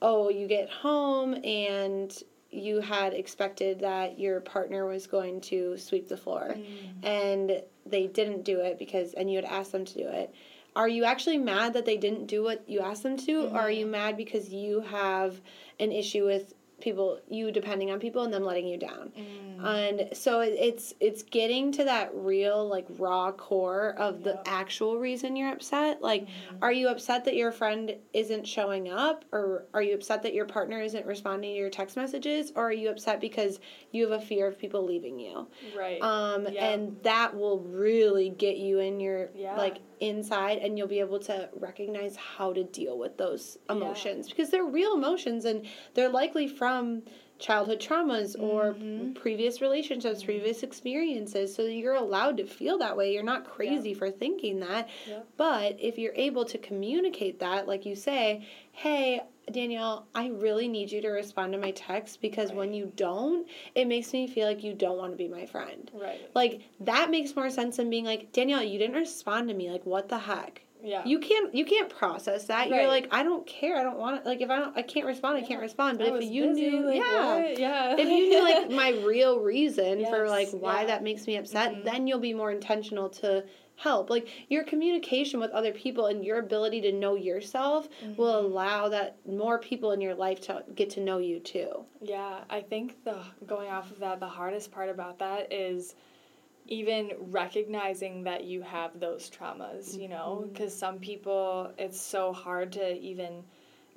[0.00, 6.08] oh, you get home and you had expected that your partner was going to sweep
[6.08, 6.54] the floor.
[6.56, 7.04] Mm.
[7.04, 10.34] and they didn't do it because and you had asked them to do it.
[10.76, 13.48] Are you actually mad that they didn't do what you asked them to?
[13.48, 15.40] Or are you mad because you have
[15.80, 19.64] an issue with people you depending on people and them letting you down Mm.
[19.64, 24.42] and so it, it's it's getting to that real like raw core of the Yep.
[24.46, 26.58] actual reason you're upset like Mhm.
[26.62, 30.44] are you upset that your friend isn't showing up or are you upset that your
[30.46, 33.58] partner isn't responding to your text messages or are you upset because
[33.90, 36.00] you have a fear of people leaving you Right.
[36.00, 36.64] um Yeah.
[36.68, 39.56] and that will really get you in your Yeah.
[39.56, 43.76] like inside and you'll be able to recognize how to deal with those Yeah.
[43.76, 47.02] emotions because they're real emotions and they're likely from
[47.38, 49.14] childhood traumas or Mhm.
[49.14, 54.10] previous relationships previous experiences so you're allowed to feel that way you're not crazy for
[54.10, 55.26] thinking that Yep.
[55.36, 59.20] but if you're able to communicate that like you say hey
[59.52, 63.86] Danielle, I really need you to respond to my text because when you don't, it
[63.86, 65.90] makes me feel like you don't want to be my friend.
[65.94, 66.28] Right.
[66.34, 69.70] Like that makes more sense than being like, Danielle, you didn't respond to me.
[69.70, 70.62] Like what the heck?
[70.82, 71.04] Yeah.
[71.04, 72.68] You can't you can't process that.
[72.68, 73.76] You're like, I don't care.
[73.76, 75.98] I don't want to like if I don't I can't respond, I can't respond.
[75.98, 77.34] But I if you busy, knew like, yeah.
[77.34, 77.58] what?
[77.58, 77.96] Yeah.
[77.98, 80.86] If you knew like my real reason for like why yeah.
[80.86, 81.84] that makes me upset, Mhm.
[81.84, 83.44] then you'll be more intentional to
[83.78, 84.10] help.
[84.10, 88.44] Like your communication with other people and your ability to know yourself will Mhm.
[88.44, 91.86] allow that more people in your life to get to know you too.
[92.02, 95.94] Yeah, I think the going off of that, the hardest part about that is
[96.66, 102.72] even recognizing that you have those traumas, you know, because some people it's so hard
[102.72, 103.44] to even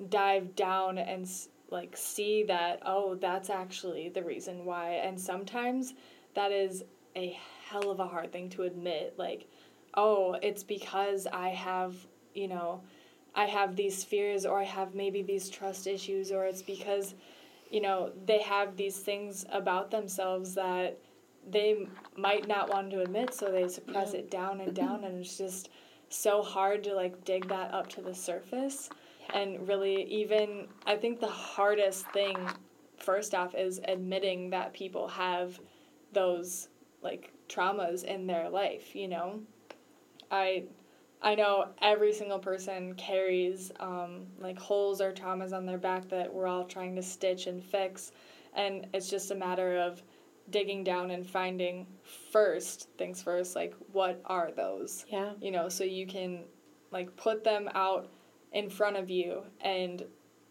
[0.08, 1.28] dive down and
[1.70, 4.90] like see that oh, that's actually the reason why.
[4.90, 5.94] And sometimes
[6.34, 6.84] that is
[7.16, 9.46] a hell of a hard thing to admit like
[9.94, 11.94] oh, it's because I have,
[12.34, 12.82] you know,
[13.34, 17.14] I have these fears or I have maybe these trust issues or it's because
[17.72, 20.98] you know, they have these things about themselves that
[21.50, 24.20] they might not want to admit, so they suppress Yeah.
[24.20, 25.70] it down and down, and it's just
[26.10, 28.90] so hard to like dig that up to the surface.
[29.32, 32.36] And really, even I think the hardest thing,
[32.98, 35.58] first off, is admitting that people have
[36.12, 36.68] those
[37.00, 39.40] like traumas in their life, you know?
[40.32, 40.64] I
[41.20, 46.32] I know every single person carries um, like holes or traumas on their back that
[46.34, 48.10] we're all trying to stitch and fix,
[48.54, 50.02] and it's just a matter of
[50.50, 51.86] digging down and finding
[52.32, 55.32] first things first, like what are those, Yeah.
[55.40, 56.40] you know, so you can
[56.90, 58.08] like put them out
[58.52, 60.04] in front of you and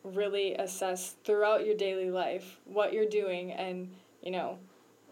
[0.03, 3.51] really assess throughout your daily life what you're doing.
[3.51, 4.57] And you know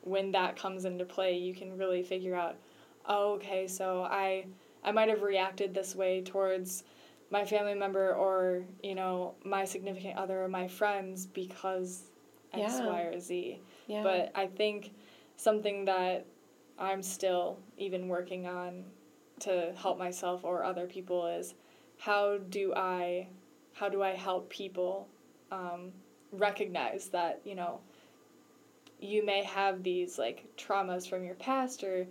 [0.01, 2.55] when that comes into play you can really figure out
[3.09, 4.45] oh okay so i
[4.83, 6.83] i might have reacted this way towards
[7.31, 12.03] my family member or you know my significant other or my friends because
[12.53, 12.87] x Yeah.
[12.87, 14.03] y or z Yeah.
[14.03, 14.91] but i think
[15.37, 16.25] something that
[16.77, 18.83] i'm still even working on
[19.39, 21.53] to help myself or other people is
[21.97, 23.27] how do i
[23.73, 25.07] how do i help people
[25.51, 25.91] um,
[26.31, 27.79] recognize that you know
[28.99, 32.05] you may have these like traumas from your past or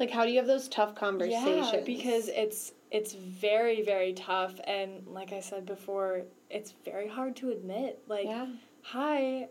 [0.00, 1.70] like how do you have those tough conversations?
[1.72, 7.36] yeah, because it's it's very very tough and like I said before, it's very hard
[7.36, 8.00] to admit.
[8.08, 8.46] Like, yeah.
[8.82, 9.48] hi,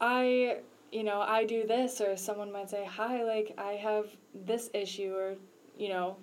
[0.00, 0.58] I
[0.90, 5.14] you know I do this, or someone might say, hi, like I have this issue,
[5.14, 5.36] or
[5.78, 6.16] you know,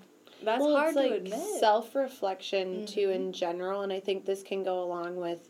[0.44, 1.60] that's well, hard it's like to admit.
[1.60, 3.16] self reflection too Mhm.
[3.16, 5.48] in general, and I think this can go along with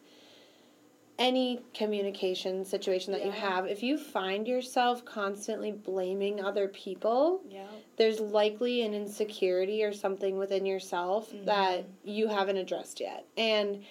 [1.19, 3.65] any communication situation that you have.
[3.67, 10.38] If you find yourself constantly blaming other people, yeah, there's likely an insecurity or something
[10.38, 11.86] within yourself that Mhm.
[12.04, 13.26] you haven't addressed yet.
[13.38, 13.84] And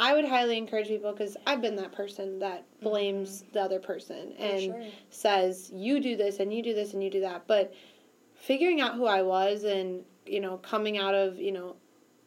[0.00, 4.32] I would highly encourage people because I've been that person that blames the other person
[4.38, 4.82] and sure.
[5.10, 7.74] says you do this and you do this and you do that but
[8.34, 11.74] figuring out who i was and you know coming out of you know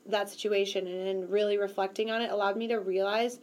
[0.06, 3.40] that situation and really reflecting on it allowed me to realize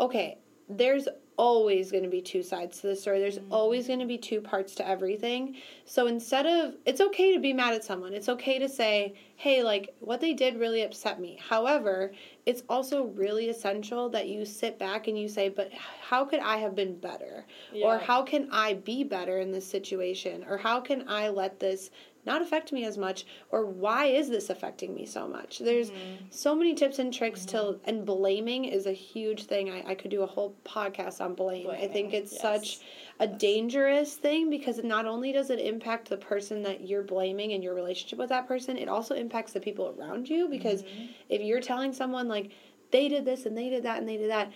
[0.00, 3.18] okay there's always going to be two sides to the story.
[3.18, 3.50] There's Mhm.
[3.50, 5.56] always going to be two parts to everything.
[5.84, 8.14] So instead of it's okay to be mad at someone.
[8.14, 11.38] It's okay to say hey like what they did really upset me.
[11.40, 12.12] However
[12.46, 16.58] it's also really essential that you sit back and you say but how could i
[16.58, 17.44] have been better?
[17.82, 20.44] Or how can I be better in this situation?
[20.48, 21.90] Or how can I let this
[22.26, 23.26] not affect me as much?
[23.50, 25.58] Or why is this affecting me so much?
[25.58, 25.96] There's Mhm.
[26.30, 29.70] so many tips and tricks to, and blaming is a huge thing.
[29.70, 31.68] I, I could do a whole podcast on blame.
[31.70, 32.40] I think it's yes.
[32.42, 32.78] such
[33.20, 37.62] a dangerous thing because not only does it impact the person that you're blaming and
[37.62, 41.08] your relationship with that person, it also impacts the people around you because Mhm.
[41.28, 42.50] if you're telling someone like
[42.90, 44.50] they did this and they did that and they did that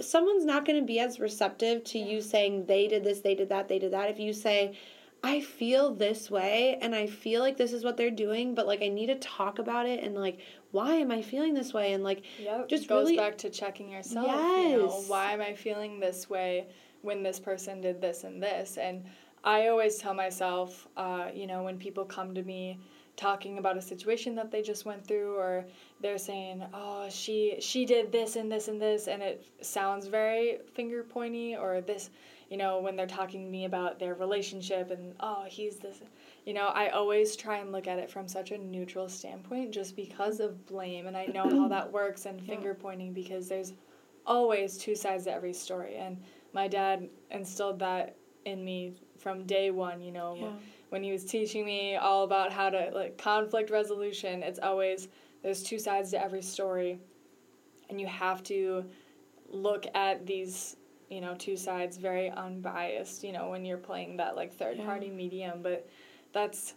[0.00, 3.50] someone's not going to be as receptive to you saying they did this they did
[3.50, 4.74] that they did that if you say
[5.24, 8.82] I feel this way and I feel like this is what they're doing, but like
[8.82, 10.38] I need to talk about it and like
[10.72, 12.68] why am I feeling this way and like Yep.
[12.68, 14.26] just goes really back to checking yourself.
[14.26, 15.08] You know, Yes.
[15.08, 16.66] why am I feeling this way
[17.02, 18.78] when this person did this and this?
[18.78, 19.04] And
[19.44, 22.78] I always tell myself, uh, you know, when people come to me
[23.16, 25.66] talking about a situation that they just went through or
[26.00, 30.58] they're saying, "Oh, she she did this and this and this," and it sounds very
[30.74, 32.10] finger pointy or this,
[32.52, 36.02] you know, when they're talking to me about their relationship and, "Oh, he's this."
[36.44, 39.96] You know, I always try and look at it from such a neutral standpoint just
[39.96, 43.72] because of blame and I know how that works and finger pointing because there's
[44.26, 46.22] always two sides to every story and
[46.52, 50.50] my dad instilled that in me from day one, you know, Yeah.
[50.90, 55.08] when he was teaching me all about how to like conflict resolution, it's always
[55.40, 57.00] there's two sides to every story
[57.88, 58.84] and you have to
[59.48, 60.76] look at these
[61.12, 64.86] you know two sides very unbiased you know when you're playing that like third Yeah.
[64.86, 65.86] party medium but
[66.32, 66.74] that's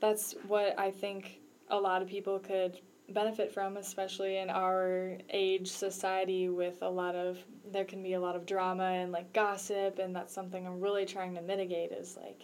[0.00, 5.70] that's what i think a lot of people could benefit from especially in our age
[5.70, 7.38] society with a lot of
[7.70, 11.06] there can be a lot of drama and like gossip and that's something i'm really
[11.06, 12.42] trying to mitigate is like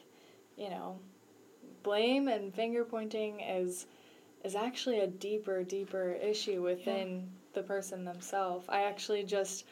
[0.56, 0.98] you know
[1.82, 3.86] blame and finger pointing is
[4.44, 9.64] is actually a deeper deeper issue within the person themselves i actually just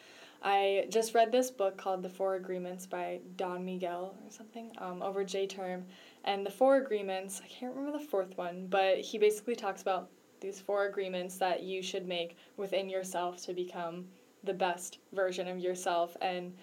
[0.47, 5.03] i just read this book called the four agreements by don miguel or something um,
[5.03, 5.85] over j term.
[6.25, 10.09] And the four agreements i can't remember the fourth one but he basically talks about
[10.41, 14.07] these four agreements that you should make within yourself to become
[14.45, 16.17] the best version of yourself.
[16.21, 16.55] And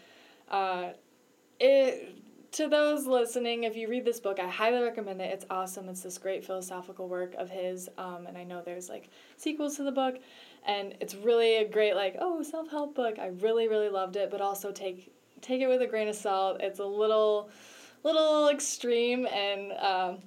[0.49, 0.89] uh,
[1.59, 2.15] it
[2.54, 5.32] to those listening, if you read this book, I highly recommend it.
[5.34, 5.89] It's awesome.
[5.89, 9.84] It's this great philosophical work of his, um, and I know there's like sequels to
[9.84, 10.20] the book,
[10.66, 13.18] and it's really a great like oh self help book.
[13.20, 16.58] I really really loved it, but also take take it with a grain of salt.
[16.60, 17.49] It's a little
[18.04, 19.74] little extreme and.
[19.74, 20.18] Um,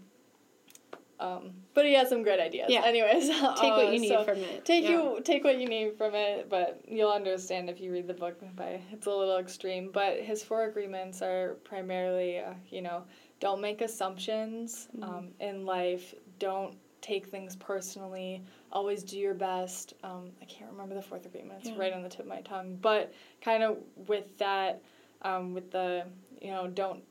[1.18, 2.68] um, but he has some great ideas.
[2.70, 2.82] Yeah.
[2.84, 4.64] Anyways, take what uh, you need so- from it.
[4.64, 4.90] take Yeah.
[4.92, 8.40] you take what you need from it but you'll understand if you read the book
[8.56, 13.04] by it's a little extreme but his four agreements are primarily uh, you know
[13.40, 15.02] don't make assumptions Mm-hmm.
[15.04, 20.94] um, in life don't take things personally always do your best um, i can't remember
[20.94, 21.78] the fourth agreement it's Yeah.
[21.78, 23.12] right on the tip of my tongue but
[23.42, 23.76] kind of
[24.08, 24.82] with that
[25.22, 26.04] um, with the
[26.40, 27.02] you know don't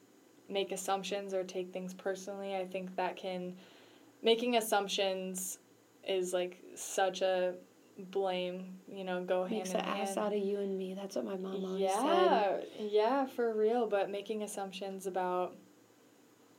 [0.50, 3.56] make assumptions or take things personally i think that can
[4.26, 5.60] making assumptions
[6.06, 7.54] is like such a
[8.12, 10.94] blame, you know, go makes hand an in ass out of you and me.
[10.94, 12.02] That's what my mom always said.
[12.02, 13.88] yeah, yeah, for real.
[13.88, 15.56] But making assumptions about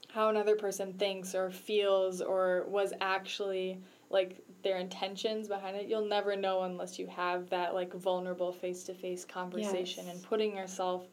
[0.08, 6.06] how another person thinks or feels or was actually like their intentions behind it, you'll
[6.06, 10.14] never know unless you have that like vulnerable face to face conversation Yes.
[10.14, 11.06] and putting yourself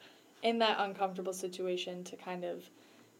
[0.43, 2.63] in that uncomfortable situation to kind of,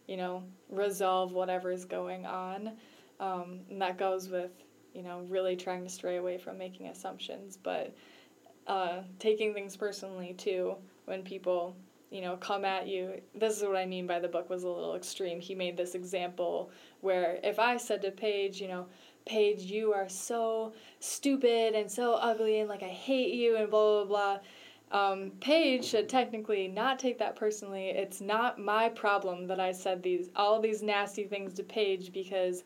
[0.06, 2.72] you know, resolve whatever is going on.
[3.20, 4.50] Um, and that goes with,
[4.94, 7.94] you know, really trying to stray away from making assumptions, but
[8.66, 11.76] uh, taking things personally too when people
[12.10, 14.68] you know come at you this is what i mean by the book was a
[14.68, 18.86] little extreme he made this example where if i said to paige you know
[19.26, 24.04] paige you are so stupid and so ugly and like i hate you and blah
[24.04, 24.38] blah blah
[24.92, 27.88] um, Paige should technically not take that personally.
[27.88, 32.62] It's not my problem that I said these all these nasty things to Paige because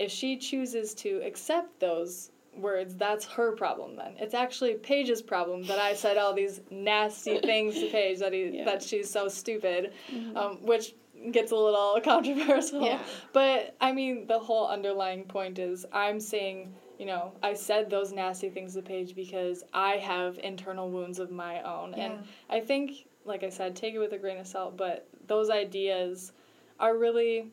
[0.00, 4.14] if she chooses to accept those words, that's her problem then.
[4.18, 8.48] It's actually Paige's problem that I said all these nasty things to Paige that he
[8.48, 8.64] Yeah.
[8.64, 9.92] that she's so stupid,
[10.34, 10.94] um, which
[11.30, 12.82] gets a little controversial.
[12.82, 12.98] Yeah.
[13.32, 18.12] But I mean, the whole underlying point is I'm saying, you know, I said those
[18.12, 22.14] nasty things to Paige because I have internal wounds of my own, and
[22.48, 24.76] I think, like I said, take it with a grain of salt.
[24.76, 26.32] But those ideas
[26.78, 27.50] are really,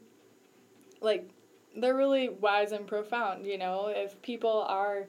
[1.01, 1.29] like,
[1.77, 3.45] they're really wise and profound.
[3.45, 5.07] You know, if people are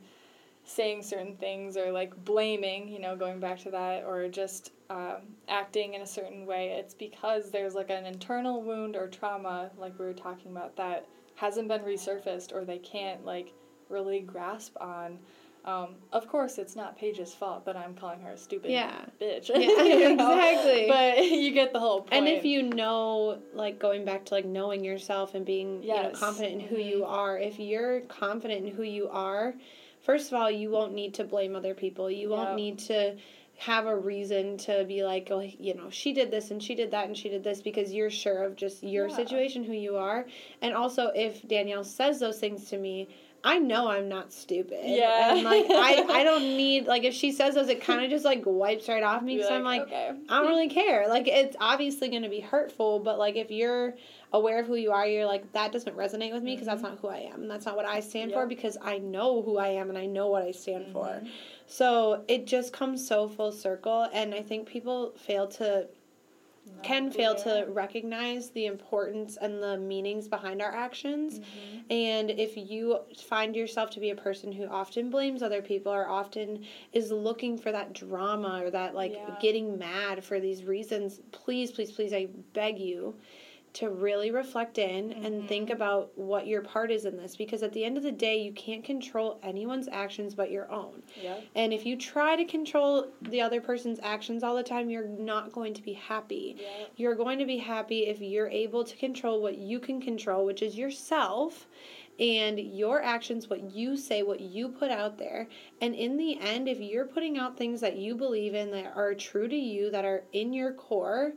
[0.65, 5.23] saying certain things or like blaming, you know, going back to that, or just um,
[5.49, 9.99] acting in a certain way, it's because there's like an internal wound or trauma, like
[9.99, 13.53] we were talking about, that hasn't been resurfaced or they can't like
[13.89, 15.19] really grasp on.
[15.69, 19.05] Um, of course, it's not Paige's fault that I'm calling her a stupid Yeah.
[19.21, 19.51] bitch.
[19.51, 20.33] Yeah, you know?
[20.33, 20.87] exactly.
[20.89, 22.15] But you get the whole point.
[22.15, 26.11] And if you know, like going back to like knowing yourself and being you know
[26.15, 26.87] confident in who Mhm.
[26.87, 29.55] you are, if you're confident in who you are,
[30.01, 32.11] first of all, you won't need to blame other people.
[32.11, 32.57] You won't Yep.
[32.57, 33.17] need to
[33.59, 36.93] have a reason to be like, oh, you know, she did this and she did
[36.93, 39.17] that and she did this because you're sure of just your Yeah.
[39.17, 40.27] situation, who you are.
[40.63, 43.09] And also, if Danielle says those things to me,
[43.45, 44.81] I know I'm not stupid.
[44.85, 45.35] Yeah.
[45.35, 48.25] And like I, I don't need like if she says those, it kind of just
[48.25, 50.13] like wipes right off me Be because I'm like okay.
[50.29, 51.09] I don't really care.
[51.09, 53.95] Like it's obviously going to be hurtful, but like if you're
[54.33, 56.99] aware of who you are, you're like that doesn't resonate with me because that's not
[56.99, 57.43] who I am.
[57.43, 60.07] And that's not what I stand for because I know who I am and I
[60.07, 61.07] know what I stand for.
[61.07, 61.29] Mhm.
[61.67, 65.87] So it just comes so full circle and I think people fail to
[66.83, 71.41] can fail to recognize the importance and the meanings behind our actions.
[71.41, 71.91] Mhm.
[71.91, 76.07] And if you find yourself to be a person who often blames other people or
[76.09, 79.37] often is looking for that drama or that like Yeah.
[79.41, 83.15] getting mad for these reasons, please, please, please, I beg you
[83.79, 85.47] to really reflect in and Mhm.
[85.47, 88.37] think about what your part is in this because at the end of the day,
[88.37, 91.01] you can't control anyone's actions but your own.
[91.23, 91.45] Yep.
[91.55, 95.53] And if you try to control the other person's actions all the time, you're not
[95.53, 96.57] going to be happy.
[96.59, 96.91] Yep.
[96.97, 100.61] You're going to be happy if you're able to control what you can control, which
[100.61, 101.69] is yourself
[102.19, 105.47] and your actions, what you say, what you put out there.
[105.81, 109.15] And in the end, if you're putting out things that you believe in that are
[109.15, 111.35] true to you, that are in your core,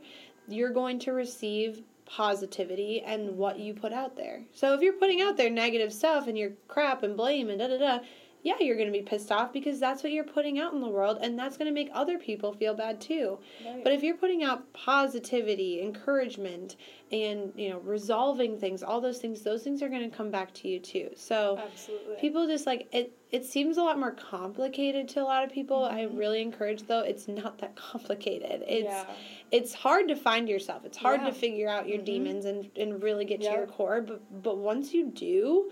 [0.48, 4.42] you're going to receive positivity and what you put out there.
[4.52, 7.68] So if you're putting out there negative stuff and you're crap and blame and da
[7.68, 7.98] da da,
[8.42, 10.88] yeah, you're going to be pissed off because that's what you're putting out in the
[10.88, 13.38] world and that's going to make other people feel bad too.
[13.64, 13.84] Right.
[13.84, 16.76] But if you're putting out positivity, encouragement,
[17.12, 20.52] and you know, resolving things, all those things, those things are going to come back
[20.54, 21.10] to you too.
[21.14, 22.16] So Absolutely.
[22.16, 25.84] people just like it it seems a lot more complicated to a lot of people.
[25.84, 26.18] I Mhm.
[26.18, 28.62] really encourage though, it's not that complicated.
[28.68, 29.06] It's yeah.
[29.50, 30.84] it's hard to find yourself.
[30.84, 31.28] It's hard Yeah.
[31.28, 32.04] to figure out your Mhm.
[32.04, 34.02] demons and, and really get to your core.
[34.02, 35.70] But but once you do,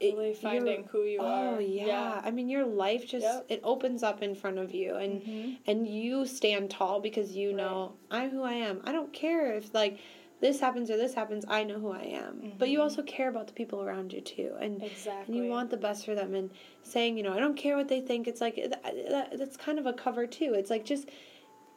[0.00, 1.56] it- Really finding who you are.
[1.56, 2.20] Oh yeah.
[2.22, 3.46] I mean your life just Yep.
[3.48, 5.56] it opens up in front of you and Mhm.
[5.66, 8.80] and you stand tall because you know I'm who I am.
[8.84, 9.98] I don't care if like
[10.40, 11.44] this happens or this happens.
[11.48, 12.52] I know who I am.
[12.58, 12.82] But you Mhm.
[12.82, 15.34] also care about the people around you too, and Exactly.
[15.36, 16.34] and you want the best for them.
[16.34, 16.50] And
[16.82, 18.28] saying you know I don't care what they think.
[18.28, 20.54] It's like that, that, that's kind of a cover too.
[20.54, 21.08] It's like just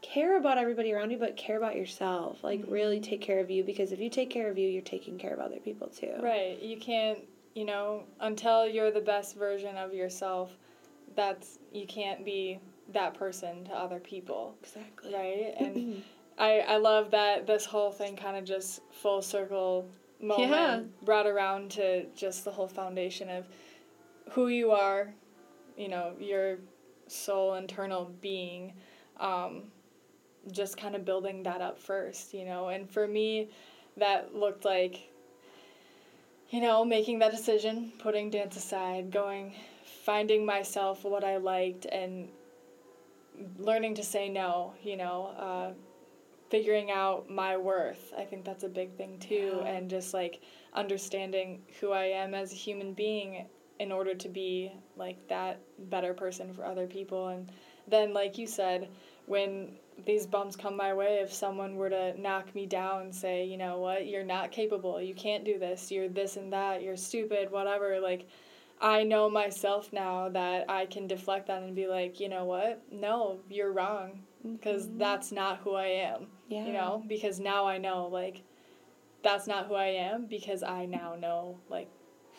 [0.02, 2.44] care about everybody around you, but care about yourself.
[2.44, 2.72] Like Mhm.
[2.72, 5.34] really take care of you because if you take care of you, you're taking care
[5.34, 6.14] of other people too.
[6.20, 6.60] Right.
[6.60, 7.20] You can't,
[7.54, 10.58] you know, until you're the best version of yourself,
[11.16, 12.60] that's you can't be
[12.90, 15.14] that person to other people, Exactly.
[15.14, 15.54] right?
[15.58, 16.04] And
[16.42, 19.88] I I love that this whole thing kind of just full circle
[20.20, 21.06] moment Yeah.
[21.06, 23.48] brought around to just the whole foundation of
[24.32, 25.14] who you are,
[25.78, 26.58] you know, your
[27.08, 28.74] soul internal being.
[29.20, 29.72] Um,
[30.52, 32.70] just kind of building that up first, you know.
[32.70, 33.50] And for me,
[33.98, 35.12] that looked like,
[36.50, 39.54] you know, making that decision, putting dance aside, going,
[40.04, 42.30] finding myself what I liked, and
[43.60, 45.72] learning to say no, you know, uh,
[46.52, 48.14] figuring out my worth.
[48.16, 49.62] I think that's a big thing too.
[49.64, 49.72] Yeah.
[49.72, 50.42] And just like
[50.74, 53.48] understanding who I am as a human being
[53.80, 57.30] in order to be like that better person for other people.
[57.30, 57.52] And
[57.88, 58.90] then, like you said,
[59.26, 59.72] when
[60.06, 63.80] these bumps come my way, if someone were to knock me down, say, you know
[63.80, 68.00] what, you're not capable, you can't do this, you're this and that, you're stupid, whatever,
[68.00, 68.28] like,
[68.80, 72.82] I know myself now that I can deflect that and be like, you know what,
[72.92, 74.98] no, you're wrong, because Mhm.
[74.98, 76.66] that's not who I am, yeah.
[76.66, 78.44] you know, because now I know, like,
[79.24, 81.90] that's not who I am, because I now know, like,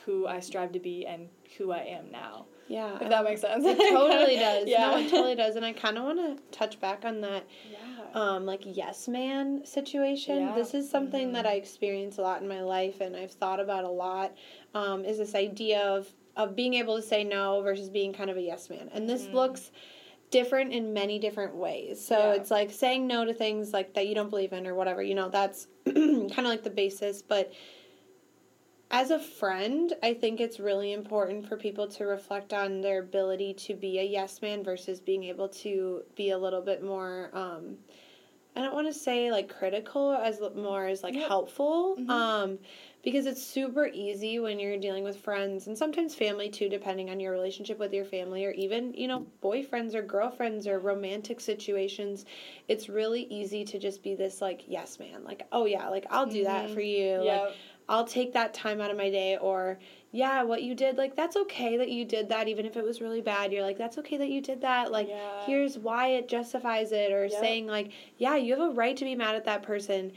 [0.04, 2.46] who I strive to be and who I am now.
[2.68, 2.96] Yeah.
[3.00, 3.64] If that makes sense.
[3.64, 4.66] It totally does.
[4.68, 4.90] Yeah.
[4.90, 5.56] No, it totally does.
[5.56, 7.78] And I kind of want to touch back on that, Yeah.
[8.14, 10.40] um, like yes man situation.
[10.40, 10.54] Yeah.
[10.54, 11.32] This is something Mhm.
[11.34, 14.32] that I experience a lot in my life, and I've thought about a lot.
[14.74, 18.38] Um, is this idea of of being able to say no versus being kind of
[18.38, 19.34] a yes man, and this Mhm.
[19.34, 19.70] looks
[20.32, 22.04] different in many different ways.
[22.04, 22.32] So Yeah.
[22.32, 25.00] it's like saying no to things like that you don't believe in or whatever.
[25.02, 27.52] You know, that's kind of like the basis, but
[28.90, 33.54] as a friend, I think it's really important for people to reflect on their ability
[33.54, 37.30] to be a yes man versus being able to be a little bit more.
[37.32, 37.78] Um,
[38.54, 41.96] I don't want to say like critical as more as like helpful.
[41.98, 42.10] Mhm.
[42.10, 42.58] Um,
[43.02, 47.18] because it's super easy when you're dealing with friends and sometimes family too, depending on
[47.18, 52.24] your relationship with your family or even you know boyfriends or girlfriends or romantic situations.
[52.68, 56.26] It's really easy to just be this like yes man, like oh yeah, like I'll
[56.26, 56.74] do that Mhm.
[56.74, 57.18] for you.
[57.18, 57.56] Like,
[57.88, 59.78] I'll take that time out of my day or
[60.12, 63.00] yeah, what you did, like that's okay that you did that even if it was
[63.00, 63.52] really bad.
[63.52, 64.92] You're like that's okay that you did that.
[64.92, 65.46] Like Yeah.
[65.46, 67.40] here's why it justifies it or Yep.
[67.40, 70.12] saying like yeah, you have a right to be mad at that person.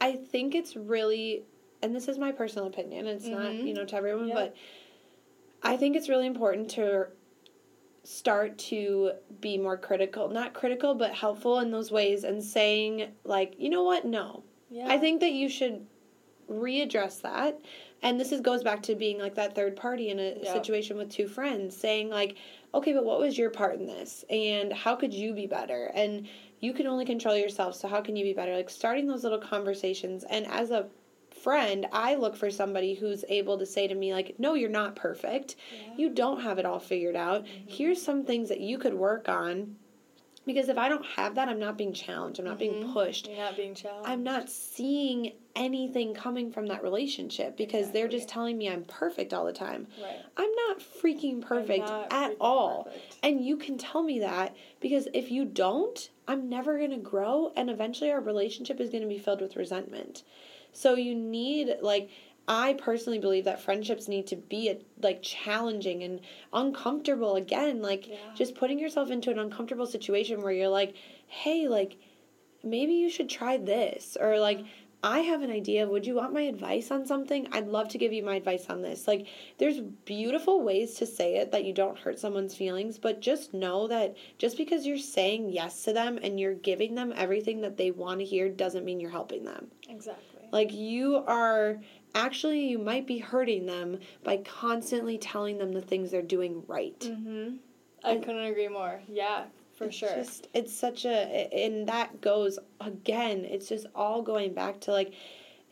[0.00, 1.44] I think it's really
[1.82, 3.06] and this is my personal opinion.
[3.06, 3.66] It's not, Mhm.
[3.66, 4.36] you know, to everyone, Yep.
[4.36, 4.54] but
[5.62, 7.08] I think it's really important to
[8.02, 10.28] start to be more critical.
[10.28, 14.04] Not critical, but helpful in those ways and saying like, you know what?
[14.04, 14.42] No.
[14.70, 14.86] Yeah.
[14.88, 15.86] I think that you should
[16.50, 17.60] readdress that
[18.02, 20.52] and this is goes back to being like that third party in a Yeah.
[20.52, 22.34] situation with two friends saying like
[22.74, 26.26] okay but what was your part in this and how could you be better and
[26.58, 29.38] you can only control yourself so how can you be better like starting those little
[29.38, 30.88] conversations and as a
[31.42, 34.94] friend i look for somebody who's able to say to me like no you're not
[34.96, 35.56] perfect
[35.96, 39.76] you don't have it all figured out here's some things that you could work on
[40.46, 42.92] because if i don't have that i'm not being challenged i'm not being Mhm.
[42.92, 44.08] pushed You're not being challenged.
[44.08, 49.34] I'm not seeing anything coming from that relationship because they're just telling me I'm perfect
[49.34, 49.88] all the time.
[50.00, 50.16] Right.
[50.36, 52.84] I'm not freaking perfect not at freaking all.
[52.84, 53.18] perfect.
[53.22, 57.52] And you can tell me that because if you don't, I'm never going to grow
[57.56, 60.22] and eventually our relationship is going to be filled with resentment.
[60.72, 62.10] So you need like
[62.48, 66.20] I personally believe that friendships need to be uh, like challenging and
[66.52, 68.16] uncomfortable again like Yeah.
[68.34, 70.94] just putting yourself into an uncomfortable situation where you're like,
[71.26, 71.96] "Hey, like
[72.62, 74.64] maybe you should try this or like
[75.02, 75.88] I have an idea.
[75.88, 77.48] Would you want my advice on something?
[77.52, 79.08] I'd love to give you my advice on this.
[79.08, 83.54] Like, there's beautiful ways to say it that you don't hurt someone's feelings, but just
[83.54, 87.78] know that just because you're saying yes to them and you're giving them everything that
[87.78, 89.70] they want to hear doesn't mean you're helping them.
[89.88, 90.29] Exactly.
[90.52, 91.78] Like, you are
[92.14, 96.98] actually, you might be hurting them by constantly telling them the things they're doing right.
[97.00, 97.56] Mm-hmm.
[98.04, 99.00] I And- couldn't agree more.
[99.08, 99.44] Yeah,
[99.76, 100.08] for It's sure.
[100.14, 103.44] Just it's such a and that goes again.
[103.44, 105.12] It's just all going back to like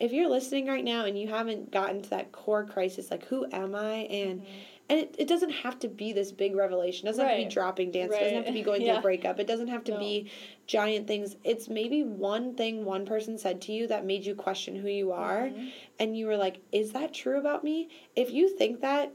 [0.01, 3.47] if you're listening right now and you haven't gotten to that core crisis, like who
[3.53, 4.07] am I?
[4.11, 4.45] And
[4.91, 7.07] and it, it doesn't have to be this big revelation.
[7.07, 8.15] It doesn't have to be dropping dance.
[8.15, 8.65] It doesn't have to be Right.
[8.65, 9.39] going through a breakup.
[9.39, 9.99] It doesn't have to No.
[9.99, 10.31] be
[10.67, 11.37] giant things.
[11.45, 15.13] It's maybe one thing one person said to you that made you question who you
[15.13, 15.71] are Mhm.
[15.99, 17.89] and you were like, is that true about me?
[18.17, 19.13] If you think that,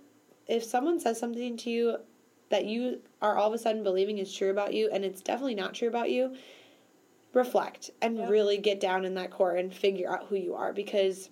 [0.47, 1.97] if someone says something to you
[2.49, 5.55] that you are all of a sudden believing is true about you and it's definitely
[5.55, 6.35] not true about you,
[7.33, 8.29] reflect and Yeah.
[8.29, 11.29] really get down in that core and figure out who you are because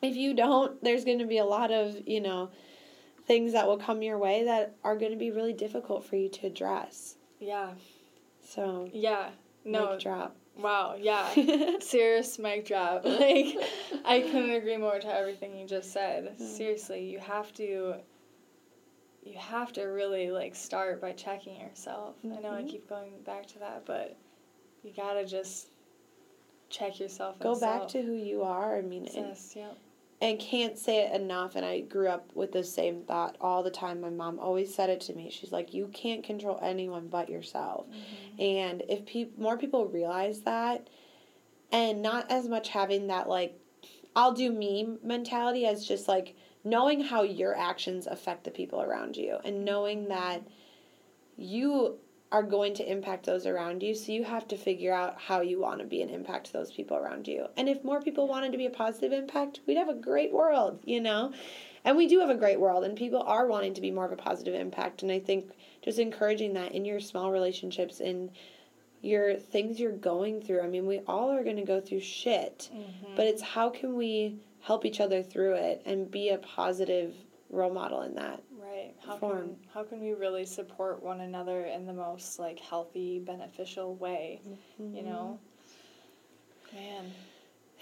[0.00, 2.50] if you don't, there's going to be a lot of, you know,
[3.26, 6.28] things that will come your way that are going to be really difficult for you
[6.28, 7.16] to address.
[7.38, 7.70] Yeah.
[8.44, 9.30] So, Yeah.
[9.64, 9.92] No.
[9.92, 10.36] mic drop.
[10.56, 10.96] Wow.
[10.98, 11.78] Yeah.
[11.80, 13.04] Serious mic drop.
[13.06, 13.56] Like,
[14.04, 16.36] I couldn't agree more to everything you just said.
[16.38, 16.56] Mm.
[16.56, 17.94] Seriously, you have to.
[19.24, 22.16] You have to really like start by checking yourself.
[22.24, 22.68] I know I Mhm.
[22.68, 24.16] keep going back to that, but
[24.82, 25.68] you gotta just
[26.70, 27.38] check yourself.
[27.38, 27.92] Go back self.
[27.92, 28.76] to who you are.
[28.76, 29.76] I mean, and- Yes, yep.
[30.22, 33.70] And can't say it enough and i grew up with the same thought all the
[33.70, 34.00] time.
[34.00, 35.28] My mom always said it to me.
[35.30, 37.86] She's like you can't control anyone but yourself.
[37.88, 38.40] Mm-hmm.
[38.40, 40.88] And if peop more people realize that
[41.72, 43.58] and not as much having that like
[44.14, 49.16] i'll do me mentality as just like knowing how your actions affect the people around
[49.16, 50.50] you and knowing that mm-hmm.
[51.38, 51.98] you
[52.32, 53.94] are going to impact those around you.
[53.94, 56.72] So you have to figure out how you want to be an impact to those
[56.72, 57.46] people around you.
[57.58, 60.80] And if more people wanted to be a positive impact we'd have a great world
[60.84, 61.32] you know?
[61.84, 64.12] And we do have a great world and people are wanting to be more of
[64.12, 65.02] a positive impact.
[65.02, 65.50] And i think
[65.82, 68.30] just encouraging that in your small relationships in
[69.02, 70.62] your things you're going through.
[70.62, 73.14] I mean we all are going to go through shit Mhm.
[73.16, 77.14] but it's how can we help each other through it and be a positive
[77.50, 78.40] role model in that
[78.84, 78.94] Right.
[79.06, 79.38] How form.
[79.38, 84.40] can how can we really support one another in the most like healthy, beneficial way?
[84.80, 84.96] Mm-hmm.
[84.96, 85.38] You know.
[86.72, 87.12] Man,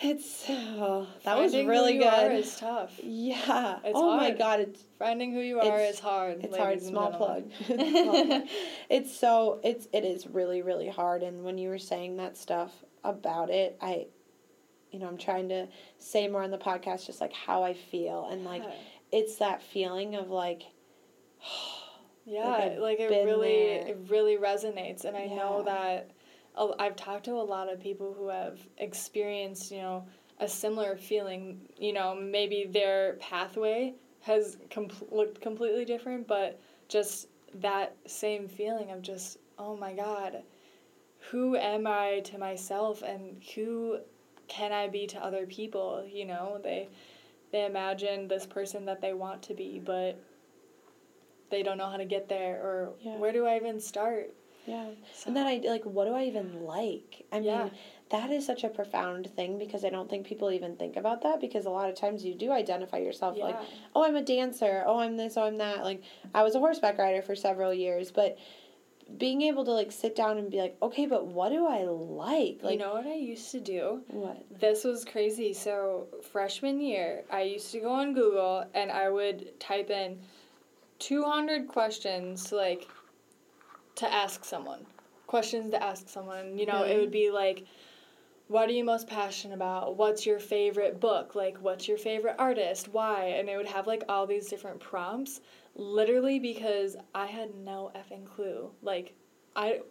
[0.00, 2.98] it's oh, that was finding really who you Are good is tough.
[3.02, 6.42] yeah It's oh my god it's Finding who you are It's- is hard.
[6.42, 7.44] it's hard small plug.
[7.66, 7.76] Small
[8.26, 8.42] plug.
[8.88, 12.72] it's so it's it is really really hard and when you were saying that stuff
[13.04, 14.06] about it i
[14.90, 18.26] you know i'm trying to say more on the podcast just like how i feel
[18.32, 18.64] and like
[19.12, 20.62] it's that feeling of like
[22.26, 23.88] Yeah, I've like, it really there.
[23.88, 26.10] it really resonates and I know that
[26.78, 30.06] I've talked to a lot of people who have experienced, you know,
[30.38, 37.28] a similar feeling, you know, maybe their pathway has com- looked completely different, but just
[37.54, 40.42] that same feeling of just, oh my god,
[41.30, 43.98] who am I to myself and who
[44.48, 46.60] can I be to other people, you know?
[46.62, 46.88] They
[47.52, 50.18] they imagine this person that they want to be, but
[51.50, 53.16] they don't know how to get there or Yeah.
[53.18, 54.34] where do I even start?
[54.66, 57.70] yeah So, and then i like what do i even like i mean Yeah.
[58.10, 61.40] that is such a profound thing because i don't think people even think about that
[61.40, 63.56] because a lot of times you do identify yourself like
[63.96, 64.84] oh, I'm a dancer.
[64.86, 65.36] Oh, I'm this.
[65.38, 65.82] Oh, I'm that.
[65.82, 66.02] Like,
[66.34, 68.36] I was a horseback rider for several years, but
[69.18, 72.60] being able to like sit down and be like, okay, but what do I like?
[72.62, 74.02] Like, you know what I used to do?
[74.08, 74.44] what?
[74.60, 75.52] This was crazy.
[75.52, 80.20] So, freshman year, I used to go on Google and I would type in
[81.00, 82.88] 200 questions like
[83.96, 84.86] to ask someone.
[85.26, 86.56] Questions to ask someone.
[86.56, 87.34] You know, it would be mm-hmm.
[87.34, 87.66] like
[88.50, 89.96] what are you most passionate about?
[89.96, 91.36] What's your favorite book?
[91.36, 92.88] Like, what's your favorite artist?
[92.88, 93.26] Why?
[93.26, 95.40] And it would have like all these different prompts,
[95.76, 98.72] literally because I had no effing clue.
[98.82, 99.14] Like,
[99.54, 99.82] I,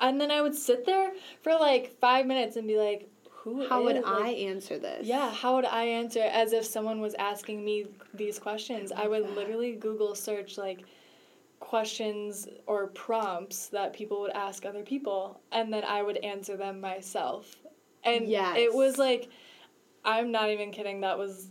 [0.00, 1.12] and then I would sit there
[1.42, 3.08] for like five minutes and be like,
[3.54, 5.06] who How would like, I answer this?
[5.06, 8.92] yeah, how would I answer as if someone was asking me these questions?
[8.92, 9.36] I, would that.
[9.36, 10.84] literally Google search like
[11.60, 16.80] questions or prompts that people would ask other people and then I would answer them
[16.80, 17.56] myself.
[18.04, 18.56] And Yes.
[18.58, 19.28] it was like
[20.04, 21.48] I'm not even kidding, that was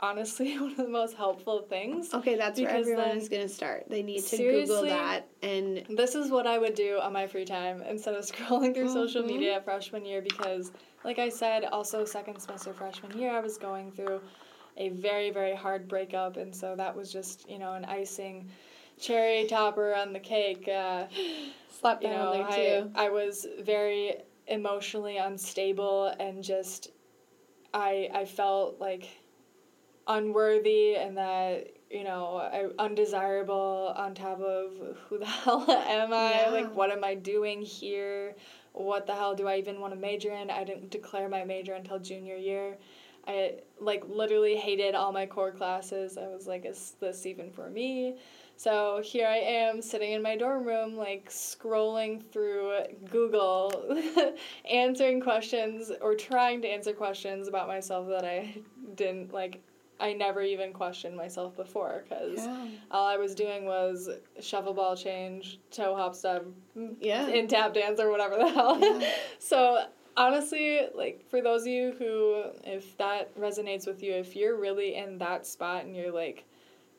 [0.00, 2.14] honestly one of the most helpful things.
[2.14, 3.86] Okay, that's where Because everyone is going to start.
[3.88, 7.44] They need to Google that and This is what I would do on my free
[7.44, 9.26] time instead of scrolling through social Mhm.
[9.26, 10.70] media freshman year because,
[11.04, 14.20] like I said, also second semester freshman year, I was going through
[14.76, 16.36] a very, very hard breakup.
[16.36, 18.48] And so that was just, you know, an icing
[18.98, 20.68] cherry topper on the cake.
[20.68, 21.06] Uh,
[21.80, 22.90] slap you that know, on there I, too.
[22.94, 24.14] I was very
[24.46, 26.90] emotionally unstable and just,
[27.74, 29.08] I, I felt like
[30.06, 34.72] unworthy and that you know I, undesirable on top of
[35.08, 36.50] who the hell am i Yeah.
[36.50, 38.34] like what am i doing here
[38.72, 40.50] what the hell do i even want to major in?
[40.50, 42.76] I didn't declare my major until junior year.
[43.26, 46.16] I like literally hated all my core classes.
[46.16, 48.16] I was like is this even for me?
[48.58, 52.72] So here i am sitting in my dorm room like scrolling through
[53.08, 53.72] google
[54.68, 58.52] answering questions or trying to answer questions about myself that i
[58.96, 59.62] didn't like
[60.00, 62.66] I never even questioned myself before because Yeah.
[62.90, 64.08] all I was doing was
[64.40, 66.44] shuffle ball change, toe hop step,
[66.76, 67.26] mm, Yeah.
[67.28, 68.78] in tap dance or whatever the hell.
[68.80, 69.08] Yeah.
[69.38, 69.84] so
[70.16, 74.94] honestly, like for those of you who, if that resonates with you, if you're really
[74.94, 76.44] in that spot and you're like,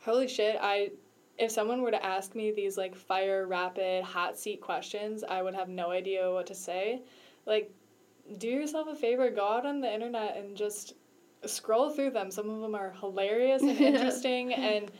[0.01, 0.91] holy shit, I,
[1.37, 5.55] if someone were to ask me these like fire rapid hot seat questions, I would
[5.55, 7.01] have no idea what to say.
[7.45, 7.71] Like,
[8.37, 10.93] do yourself a favor, go out on the internet and just
[11.45, 12.31] scroll through them.
[12.31, 14.91] Some of them are hilarious and interesting, and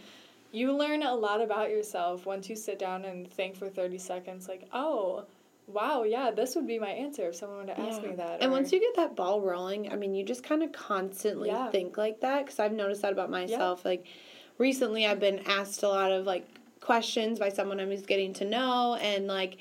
[0.52, 4.48] you learn a lot about yourself once you sit down and think for 30 seconds,
[4.48, 5.26] like, oh,
[5.68, 8.10] wow, yeah, this would be my answer if someone were to ask Yeah.
[8.10, 8.42] me that.
[8.42, 11.50] And or- once you get that ball rolling, I mean, you just kind of constantly
[11.50, 11.70] Yeah.
[11.70, 13.86] think like that because I've noticed that about myself.
[13.86, 14.06] Like
[14.58, 16.48] recently, I've been asked a lot of like
[16.82, 19.58] questions by someone I'm just getting to know, and like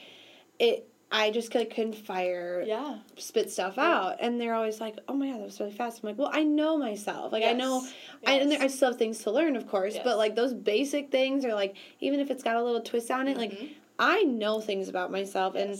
[0.58, 2.98] it, I just like couldn't fire yeah.
[3.16, 3.84] spit stuff Yeah.
[3.94, 6.30] out, and they're always like, "Oh my god, that was really fast." I'm like, "Well,
[6.32, 7.32] I know myself.
[7.32, 7.94] Like I know." Yes.
[8.26, 10.04] I, and there, I still have things to learn, of course, Yes.
[10.04, 13.26] but like those basic things are like, even if it's got a little twist on
[13.26, 13.68] it, like Mhm.
[13.98, 15.78] I know things about myself, and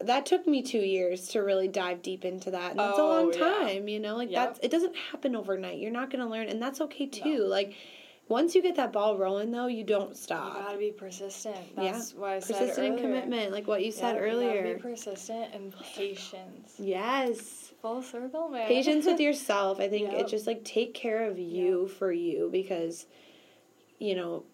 [0.00, 3.06] that took me two years to really dive deep into that and that's a Oh,
[3.08, 3.38] long yeah.
[3.38, 4.54] time you know like Yep.
[4.54, 7.44] that's it doesn't happen overnight you're not going to learn and that's okay too No.
[7.46, 7.74] like
[8.28, 10.54] once you get that ball rolling though you don't stop.
[10.56, 11.56] You gotta be persistent.
[11.76, 12.00] Yeah.
[12.16, 13.02] Why I said persistent and earlier.
[13.02, 16.74] commitment like what you said Yeah, you gotta earlier be persistent and patience.
[16.78, 18.66] yes Full circle, man.
[18.66, 20.20] patience with yourself i think Yep.
[20.22, 23.06] it just like take care of you for you because
[23.98, 24.44] you know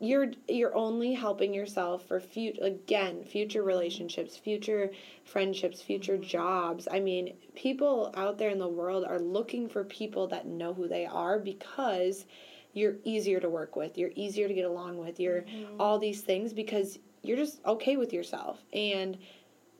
[0.00, 3.68] you're you're only helping yourself for future again future mm-hmm.
[3.68, 4.90] relationships future
[5.24, 6.22] friendships future mm-hmm.
[6.22, 10.72] jobs i mean people out there in the world are looking for people that know
[10.72, 12.26] who they are because
[12.78, 15.80] you're easier to work with you're easier to get along with you're mm-hmm.
[15.80, 19.18] all these things because you're just okay with yourself and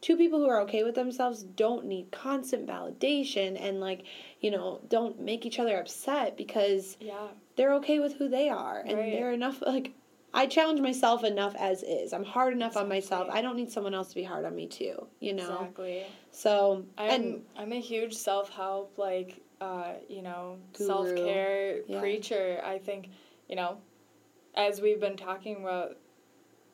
[0.01, 4.05] two people who are okay with themselves don't need constant validation and like
[4.41, 7.29] you know don't make each other upset because Yeah.
[7.57, 9.13] they're okay with who they are and Right.
[9.13, 9.93] they're enough like
[10.35, 13.95] i challenge myself enough as is i'm hard enough on myself i don't need someone
[13.95, 16.05] else to be hard on me too you know Exactly.
[16.31, 22.01] so I'm and I'm a huge self help like uh, you know self care Yeah.
[22.01, 22.61] preacher.
[22.65, 23.11] I think
[23.49, 23.79] you know,
[24.55, 25.97] as we've been talking about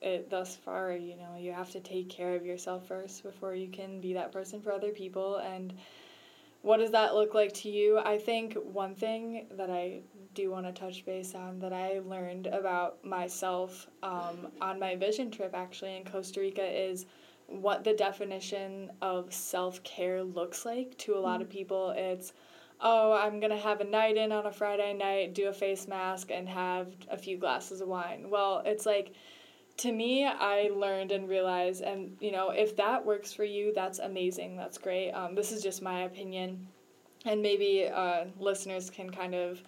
[0.03, 3.69] it thus far, you know, you have to take care of yourself first before you
[3.69, 5.37] can be that person for other people.
[5.37, 5.73] And
[6.63, 7.99] what does that look like to you?
[7.99, 10.01] I think one thing that I
[10.35, 15.31] do want to touch base on that I learned about myself um, on my vision
[15.31, 17.07] trip actually in Costa Rica is
[17.47, 21.91] what the definition of self care looks like to a lot of people.
[21.97, 22.33] It's,
[22.85, 25.89] oh, I'm going to have a night in on a Friday night, do a face
[25.89, 28.29] mask, and have a few glasses of wine.
[28.29, 29.15] Well, it's like,
[29.79, 33.99] to me, I learned and realized, and you know, if that works for you, that's
[33.99, 34.57] amazing.
[34.57, 35.11] That's great.
[35.13, 36.69] Um, this is just my opinion,
[37.25, 39.63] and maybe uh, listeners can kind of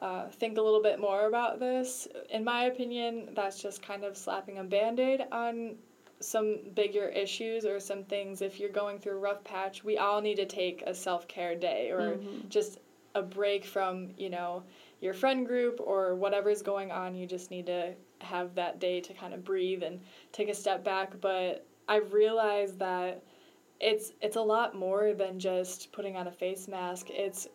[0.00, 2.08] uh, think a little bit more about this.
[2.28, 5.76] In my opinion, that's just kind of slapping a band aid on
[6.20, 8.42] some bigger issues or some things.
[8.42, 11.54] If you're going through a rough patch, we all need to take a self care
[11.54, 12.48] day or Mhm.
[12.48, 12.80] just
[13.14, 14.62] a break from, you know,
[15.00, 17.14] your friend group or whatever's going on.
[17.14, 20.00] You just need to have that day to kind of breathe and
[20.32, 21.20] take a step back.
[21.20, 23.22] But I realized that
[23.80, 27.10] it's it's a lot more than just putting on a face mask.
[27.10, 27.48] It's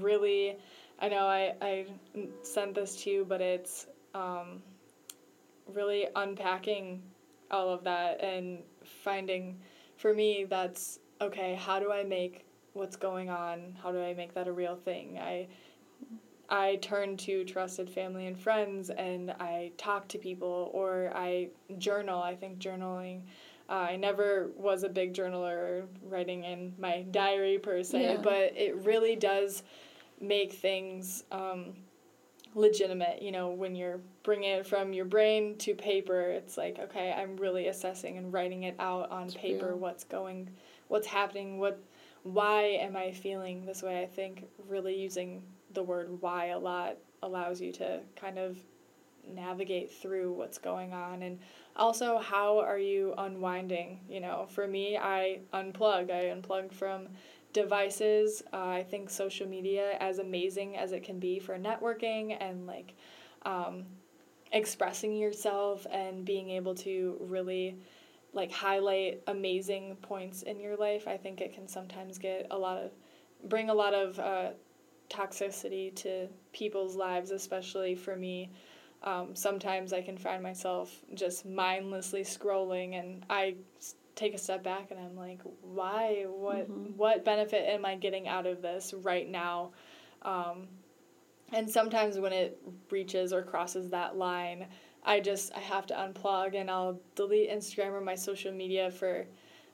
[0.00, 0.56] really,
[0.98, 1.86] I know I I
[2.42, 4.62] sent this to you, but it's um,
[5.66, 7.02] really unpacking
[7.50, 8.58] all of that and
[9.02, 9.58] finding,
[9.96, 11.54] for me, that's okay.
[11.54, 13.76] How do I make what's going on?
[13.82, 15.18] How do I make that a real thing?
[15.18, 15.48] I
[16.48, 22.22] I turn to trusted family and friends and I talk to people or I journal.
[22.22, 23.22] I think journaling
[23.68, 28.20] uh, I never was a big journaler writing in my diary per se, Yeah.
[28.22, 29.64] but it really does
[30.20, 31.74] make things um,
[32.56, 33.22] legitimate.
[33.22, 37.36] You know, when you're bringing it from your brain to paper, it's like, okay, I'm
[37.36, 39.68] really assessing and writing it out on It's paper.
[39.68, 39.78] real.
[39.78, 40.50] What's going,
[40.88, 41.78] what's happening, what,
[42.24, 44.02] why am I feeling this way?
[44.02, 45.42] I think really using
[45.74, 48.56] the word why a lot allows you to kind of
[49.34, 51.38] navigate through what's going on and
[51.74, 57.08] also how are you unwinding you know for me i unplug i unplug from
[57.62, 58.42] devices.
[58.52, 62.94] Uh, i think social media as amazing as it can be for networking and like
[63.42, 63.84] um,
[64.52, 67.76] expressing yourself and being able to really
[68.32, 72.78] like highlight amazing points in your life i think it can sometimes get a lot
[72.78, 72.90] of
[73.48, 74.50] bring a lot of uh,
[75.08, 78.50] toxicity to people's lives especially for me.
[79.02, 83.56] Um, sometimes I can find myself just mindlessly scrolling, and I
[84.16, 86.24] take a step back and I'm like, why?
[86.26, 86.68] What?
[86.68, 86.96] Mhm.
[86.96, 89.70] What benefit am I getting out of this right now?
[90.22, 90.66] Um,
[91.52, 92.60] and sometimes when it
[92.90, 94.66] reaches or crosses that line,
[95.04, 99.26] I just I have to unplug and I'll delete Instagram or my social media for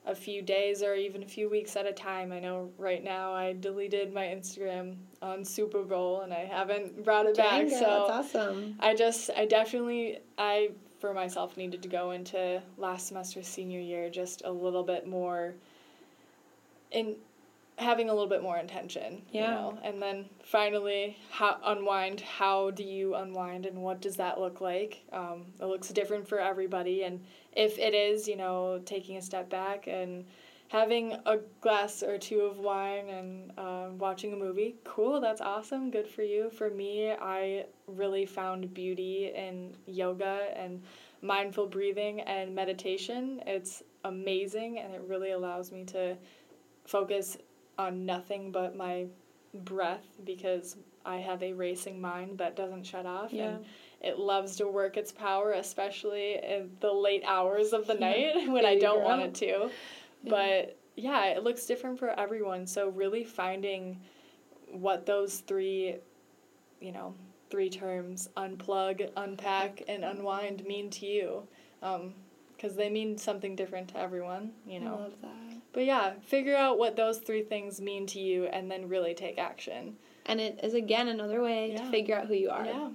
[0.05, 2.33] a few days or even a few weeks at a time.
[2.33, 7.25] I know right now I deleted my Instagram on Super Bowl and I haven't brought
[7.25, 7.61] it back.
[7.61, 8.75] Dang, girl, so that's awesome.
[8.81, 10.71] I just, I definitely, I
[11.03, 15.53] for myself needed to go into last semester's senior year just a little bit more
[16.91, 17.17] in
[17.77, 19.21] having a little bit more intention.
[19.33, 19.49] You Yeah.
[19.51, 19.79] know?
[19.83, 22.21] And then finally, how unwind.
[22.21, 25.01] How do you unwind, and what does that look like?
[25.11, 27.19] Um, it looks different for everybody, and
[27.51, 30.23] if it is, you know, taking a step back and
[30.73, 35.91] having a glass or two of wine and um, watching a movie, cool, that's awesome,
[35.91, 36.49] good for you.
[36.49, 40.81] For me, I really found beauty in yoga and
[41.21, 43.39] mindful breathing and meditation.
[43.45, 46.17] It's amazing and it really allows me to
[46.85, 47.37] focus
[47.77, 49.05] on nothing but my
[49.53, 53.49] breath because I have a racing mind that doesn't shut off Yeah.
[53.49, 53.65] and
[54.01, 58.65] it loves to work its power, especially in the late hours of the night when
[58.65, 59.05] I don't girl.
[59.05, 59.69] want it to.
[60.23, 62.65] But yeah, it looks different for everyone.
[62.67, 63.99] So really finding
[64.71, 65.95] what those three,
[66.79, 67.13] you know,
[67.49, 71.43] three terms unplug, unpack, and unwind mean to you.
[71.81, 72.13] Um,
[72.55, 74.95] because they mean something different to everyone, you I know.
[74.95, 75.57] love that.
[75.73, 79.37] But yeah, figure out what those three things mean to you and then really take
[79.37, 79.97] action.
[80.27, 82.63] And it is again another way to figure out who you are.
[82.65, 82.89] Yeah.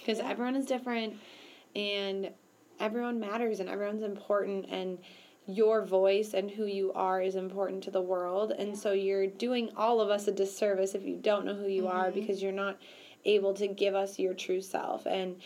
[0.00, 0.28] because Yeah.
[0.28, 1.14] everyone is different
[1.74, 2.30] and
[2.78, 4.98] everyone matters and everyone's important and
[5.50, 9.70] your voice and who you are is important to the world and so you're doing
[9.78, 12.14] all of us a disservice if you don't know who you are Mhm.
[12.14, 12.76] because you're not
[13.24, 15.36] able to give us your true self and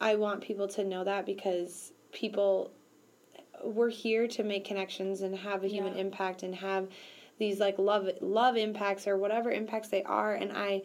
[0.00, 2.70] i want people to know that because people
[3.62, 6.00] we're here to make connections and have a human Yeah.
[6.00, 6.88] impact and have
[7.38, 10.80] these like love love impacts or whatever impacts they are and i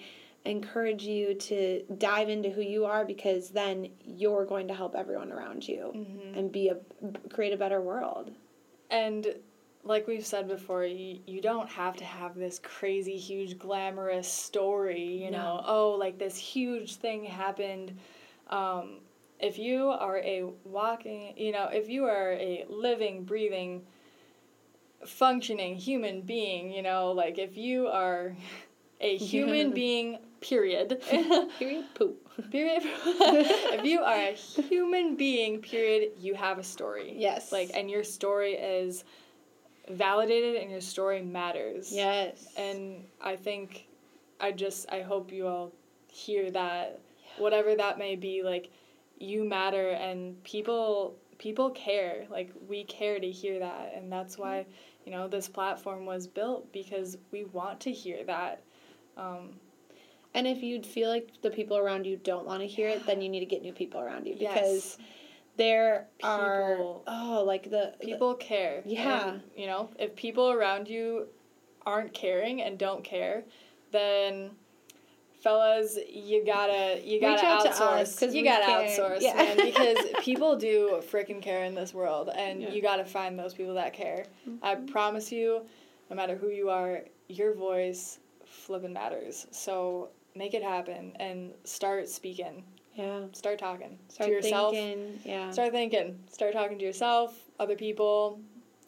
[0.45, 5.31] encourage you to dive into who you are because then you're going to help everyone
[5.31, 6.37] around you Mm-hmm.
[6.37, 6.77] and be a
[7.29, 8.31] create a better world
[8.89, 9.27] And
[9.83, 15.01] like we've said before, you, you don't have to have this crazy, huge, glamorous story,
[15.23, 15.63] you know, No.
[15.65, 17.97] oh, like this huge thing happened.
[18.49, 18.99] Um,
[19.39, 23.83] if you are a walking, you know, if you are a living, breathing,
[25.05, 28.35] functioning human being, you know, like if you are
[29.01, 31.01] a human being, period.
[31.59, 32.83] period poop period.
[32.85, 37.13] if you are a human being, period, you have a story.
[37.17, 39.03] yes Like, and your story is
[39.89, 41.91] validated and your story matters.
[41.91, 43.87] yes And I think,
[44.39, 45.71] I just, I hope you all
[46.07, 46.99] hear that,
[47.37, 48.69] whatever that may be, like,
[49.19, 52.25] you matter and people, people care.
[52.29, 53.93] Like, we care to hear that.
[53.95, 54.65] And that's why,
[55.05, 58.61] you know, this platform was built because we want to hear that.
[59.15, 59.51] Um,
[60.37, 63.21] and if you feel like the people around you don't want to hear it then
[63.21, 65.07] you need to get new people around you because yes,
[65.57, 66.77] there are
[67.07, 68.81] oh like the people care.
[68.85, 69.29] Yeah.
[69.29, 71.27] And, you know, if people around you
[71.85, 73.43] aren't caring and don't care,
[73.91, 74.51] then
[75.41, 78.19] fellas, you gotta you gotta Reach out to us, outsource.
[78.19, 79.33] 'cause you gotta outsource, Yeah.
[79.35, 82.69] man, because people do freaking care in this world, and Yeah.
[82.69, 84.25] you gotta find those people that care.
[84.61, 84.85] I Mm-hmm.
[84.87, 85.65] promise you,
[86.09, 89.47] no matter who you are, your voice flipping matters.
[89.51, 92.63] So make it happen and start speaking.
[92.95, 93.25] Yeah.
[93.33, 94.73] Start talking Start to yourself.
[94.73, 95.19] thinking.
[95.23, 95.51] Yeah.
[95.51, 96.17] Start thinking.
[96.31, 98.39] Start talking to yourself, other people,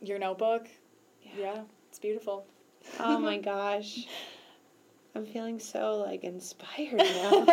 [0.02, 0.68] your notebook.
[1.22, 1.32] Yeah.
[1.38, 2.46] Yeah, it's beautiful.
[3.00, 4.08] Oh my gosh.
[5.16, 7.46] I'm feeling so like inspired now.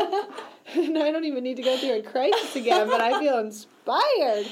[0.75, 4.47] and I don't even need to go through a crisis again, but I feel inspired.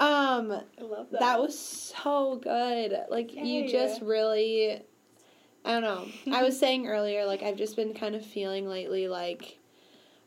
[0.00, 1.20] Um I love that.
[1.20, 2.96] that was so good.
[3.10, 4.82] Like you just really
[5.64, 6.06] I don't know.
[6.30, 9.58] I was saying earlier like I've just been kind of feeling lately like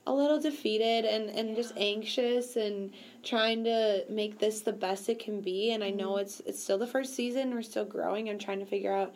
[0.05, 2.91] a little defeated and, and just anxious and
[3.23, 5.71] trying to make this the best it can be.
[5.71, 6.21] And I know Mm-hmm.
[6.21, 8.29] it's it's still the first season, we're still growing.
[8.29, 9.13] I'm trying to figure out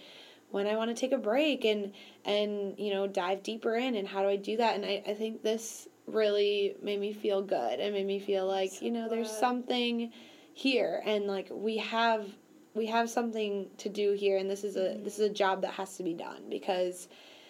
[0.49, 1.93] when I want to take a break and
[2.25, 4.75] and you know dive deeper in and how do I do that?
[4.75, 7.79] And I, I think this really made me feel good.
[7.79, 10.11] And made me feel like So you know there's something
[10.53, 11.01] here.
[11.05, 12.25] And like we have
[12.73, 15.71] we have something to do here and this is a this is a job that
[15.73, 17.07] has to be done because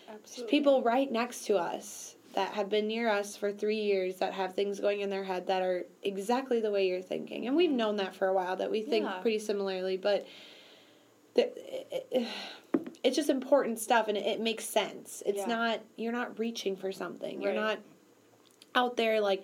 [0.07, 0.57] there's Absolutely.
[0.57, 4.53] people right next to us that have been near us for three years that have
[4.53, 7.97] things going in their head that are exactly the way you're thinking and we've known
[7.97, 9.19] that for a while that we think Yeah.
[9.19, 10.25] pretty similarly but
[11.35, 11.43] the,
[11.95, 12.27] it, it-
[13.03, 15.45] it's just important stuff and it, it makes sense it's Yeah.
[15.47, 17.79] not you're not reaching for something you're not
[18.75, 19.43] out there like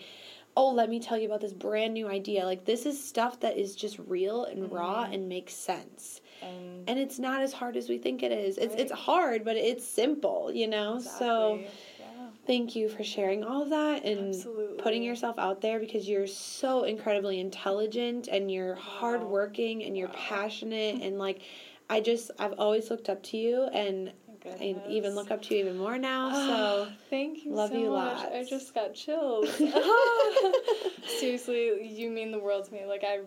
[0.58, 3.58] oh let me tell you about this brand new idea like this is stuff that
[3.58, 5.14] is just real and raw Mhm.
[5.14, 8.76] and makes sense And and it's not as hard as we think it is it's
[8.76, 11.70] it's hard but it's simple you know so Exactly.
[12.00, 12.30] yeah.
[12.48, 14.78] thank you for sharing all of that and Absolutely.
[14.80, 20.16] putting yourself out there because you're so incredibly intelligent and you're hardworking and you're Wow.
[20.18, 21.42] passionate and like
[21.90, 24.12] I just I've always looked up to you and
[24.60, 27.78] I even look up to you even more now ah, so thank you love so
[27.78, 28.26] you much.
[28.26, 29.50] I just got chills.
[31.20, 32.86] Seriously, you mean the world to me.
[32.86, 33.20] Like I,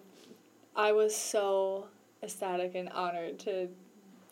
[0.76, 1.86] I was so
[2.22, 3.68] ecstatic and honored to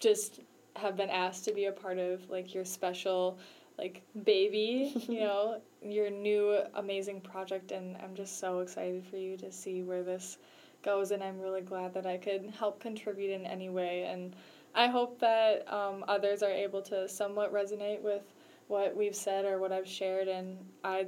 [0.01, 0.41] just
[0.77, 3.39] have been asked to be a part of like your special
[3.79, 9.37] like baby you know your new amazing project and i'm just so excited for you
[9.37, 10.39] to see where this
[10.83, 14.35] goes and i'm really glad that i could help contribute in any way and
[14.75, 18.23] i hope that um, others are able to somewhat resonate with
[18.69, 21.07] what we've said or what i've shared and i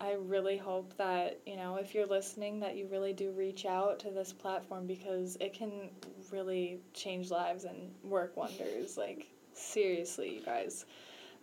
[0.00, 3.98] i really hope that you know if you're listening that you really do reach out
[3.98, 5.90] to this platform because it can
[6.30, 10.84] really change lives and work wonders like seriously you guys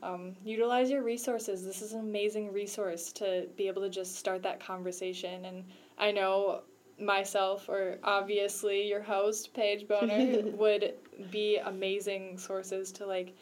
[0.04, 1.64] um, utilize your resources.
[1.64, 5.46] This is an amazing resource to be able to just start that conversation.
[5.46, 5.64] And
[5.98, 6.64] I know
[7.00, 10.94] myself, or obviously your host, Paige Boner, would
[11.32, 13.36] be amazing sources to like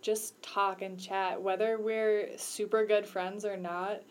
[0.00, 1.40] just talk and chat.
[1.40, 4.02] Whether we're super good friends or not,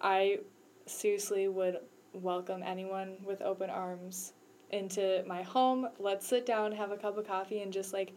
[0.00, 0.40] I
[0.86, 1.78] seriously would
[2.12, 4.32] welcome anyone with open arms
[4.70, 5.88] into my home.
[5.98, 8.12] Let's sit down, have a cup of coffee, and just like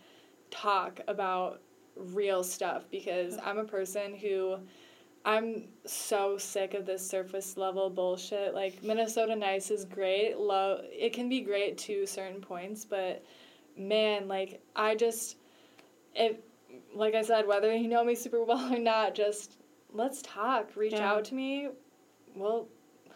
[0.49, 1.61] talk about
[1.95, 4.57] real stuff because I'm a person who
[5.25, 8.53] I'm so sick of this surface level bullshit.
[8.53, 10.37] Like Minnesota nice is great.
[10.37, 13.23] Love it can be great to certain points, but
[13.77, 15.37] man, like I just
[16.15, 16.37] if
[16.95, 19.57] like I said, whether you know me super well or not, just
[19.91, 20.75] let's talk.
[20.75, 21.11] Reach Yeah.
[21.11, 21.67] out to me.
[22.35, 22.67] Well,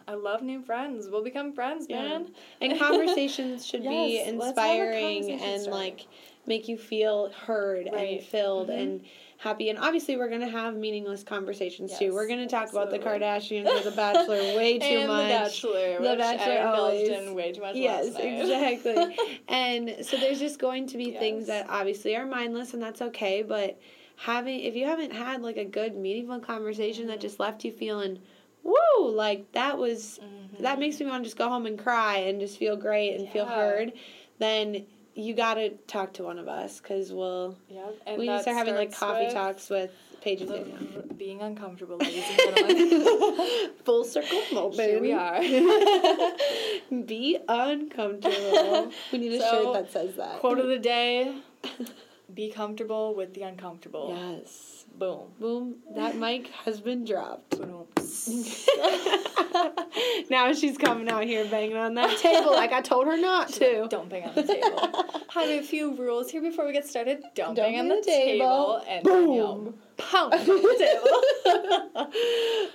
[0.07, 1.07] I love new friends.
[1.09, 2.01] We'll become friends, Yeah.
[2.01, 2.33] man.
[2.61, 6.07] and conversations should be Yes, a inspiring and like
[6.45, 8.21] make you feel heard and Right.
[8.23, 8.81] filled Mhm.
[8.81, 9.05] and
[9.43, 12.13] happy and obviously we're gonna have meaningless conversations too.
[12.13, 15.61] We're gonna talk about the kardashians or the bachelor way too and much.
[15.61, 19.17] The Bachelor, The Bachelor always- in way too much yes exactly.
[19.49, 23.43] And so there's just going to be things that obviously are mindless and that's okay
[23.43, 23.77] but
[24.15, 27.21] having if you haven't had like a good meaningful conversation that Mhm.
[27.23, 28.19] just left you feeling
[28.63, 29.09] woo!
[29.11, 30.59] Like that was Mhm.
[30.61, 33.27] that makes me want to just go home and cry and just feel great and
[33.27, 33.91] feel heard,
[34.39, 34.85] then
[35.15, 38.35] you got to talk to one of us because we'll Yep, and we need to
[38.37, 39.91] that start having like coffee talks with
[40.21, 41.03] Paige and Danielle.
[41.17, 43.71] being uncomfortable, ladies and gentlemen.
[43.83, 44.75] Full circle moment.
[44.79, 45.41] Here we are.
[47.05, 48.91] Be uncomfortable.
[49.11, 50.39] We need a So, shirt that says that.
[50.39, 51.35] Quote of the day:
[52.33, 54.15] Be comfortable with the uncomfortable.
[54.17, 54.72] Yes.
[54.97, 55.27] Boom.
[55.39, 55.75] Boom.
[55.95, 57.55] That mic has been dropped.
[60.29, 63.87] Now she's coming out here banging on that table like I told her not to.
[63.89, 64.79] Don't bang on the table.
[65.35, 67.21] I have a few rules here before we get started.
[67.35, 68.79] Don't, Don't bang on the, the table.
[68.79, 68.83] table.
[68.87, 69.73] and Boom.
[69.97, 70.45] pound on the
[70.79, 72.01] table.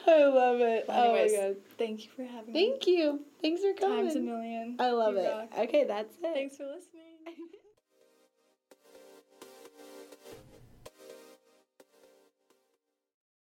[0.06, 0.84] I love it.
[0.88, 1.56] Anyways, oh my god.
[1.78, 2.70] Thank you for having me.
[2.70, 3.20] Thank you.
[3.42, 4.04] Thanks for coming.
[4.04, 4.76] Times a million.
[4.78, 5.28] I love You it.
[5.30, 5.48] rock.
[5.58, 6.20] Okay, that's it.
[6.34, 6.97] Thanks for listening.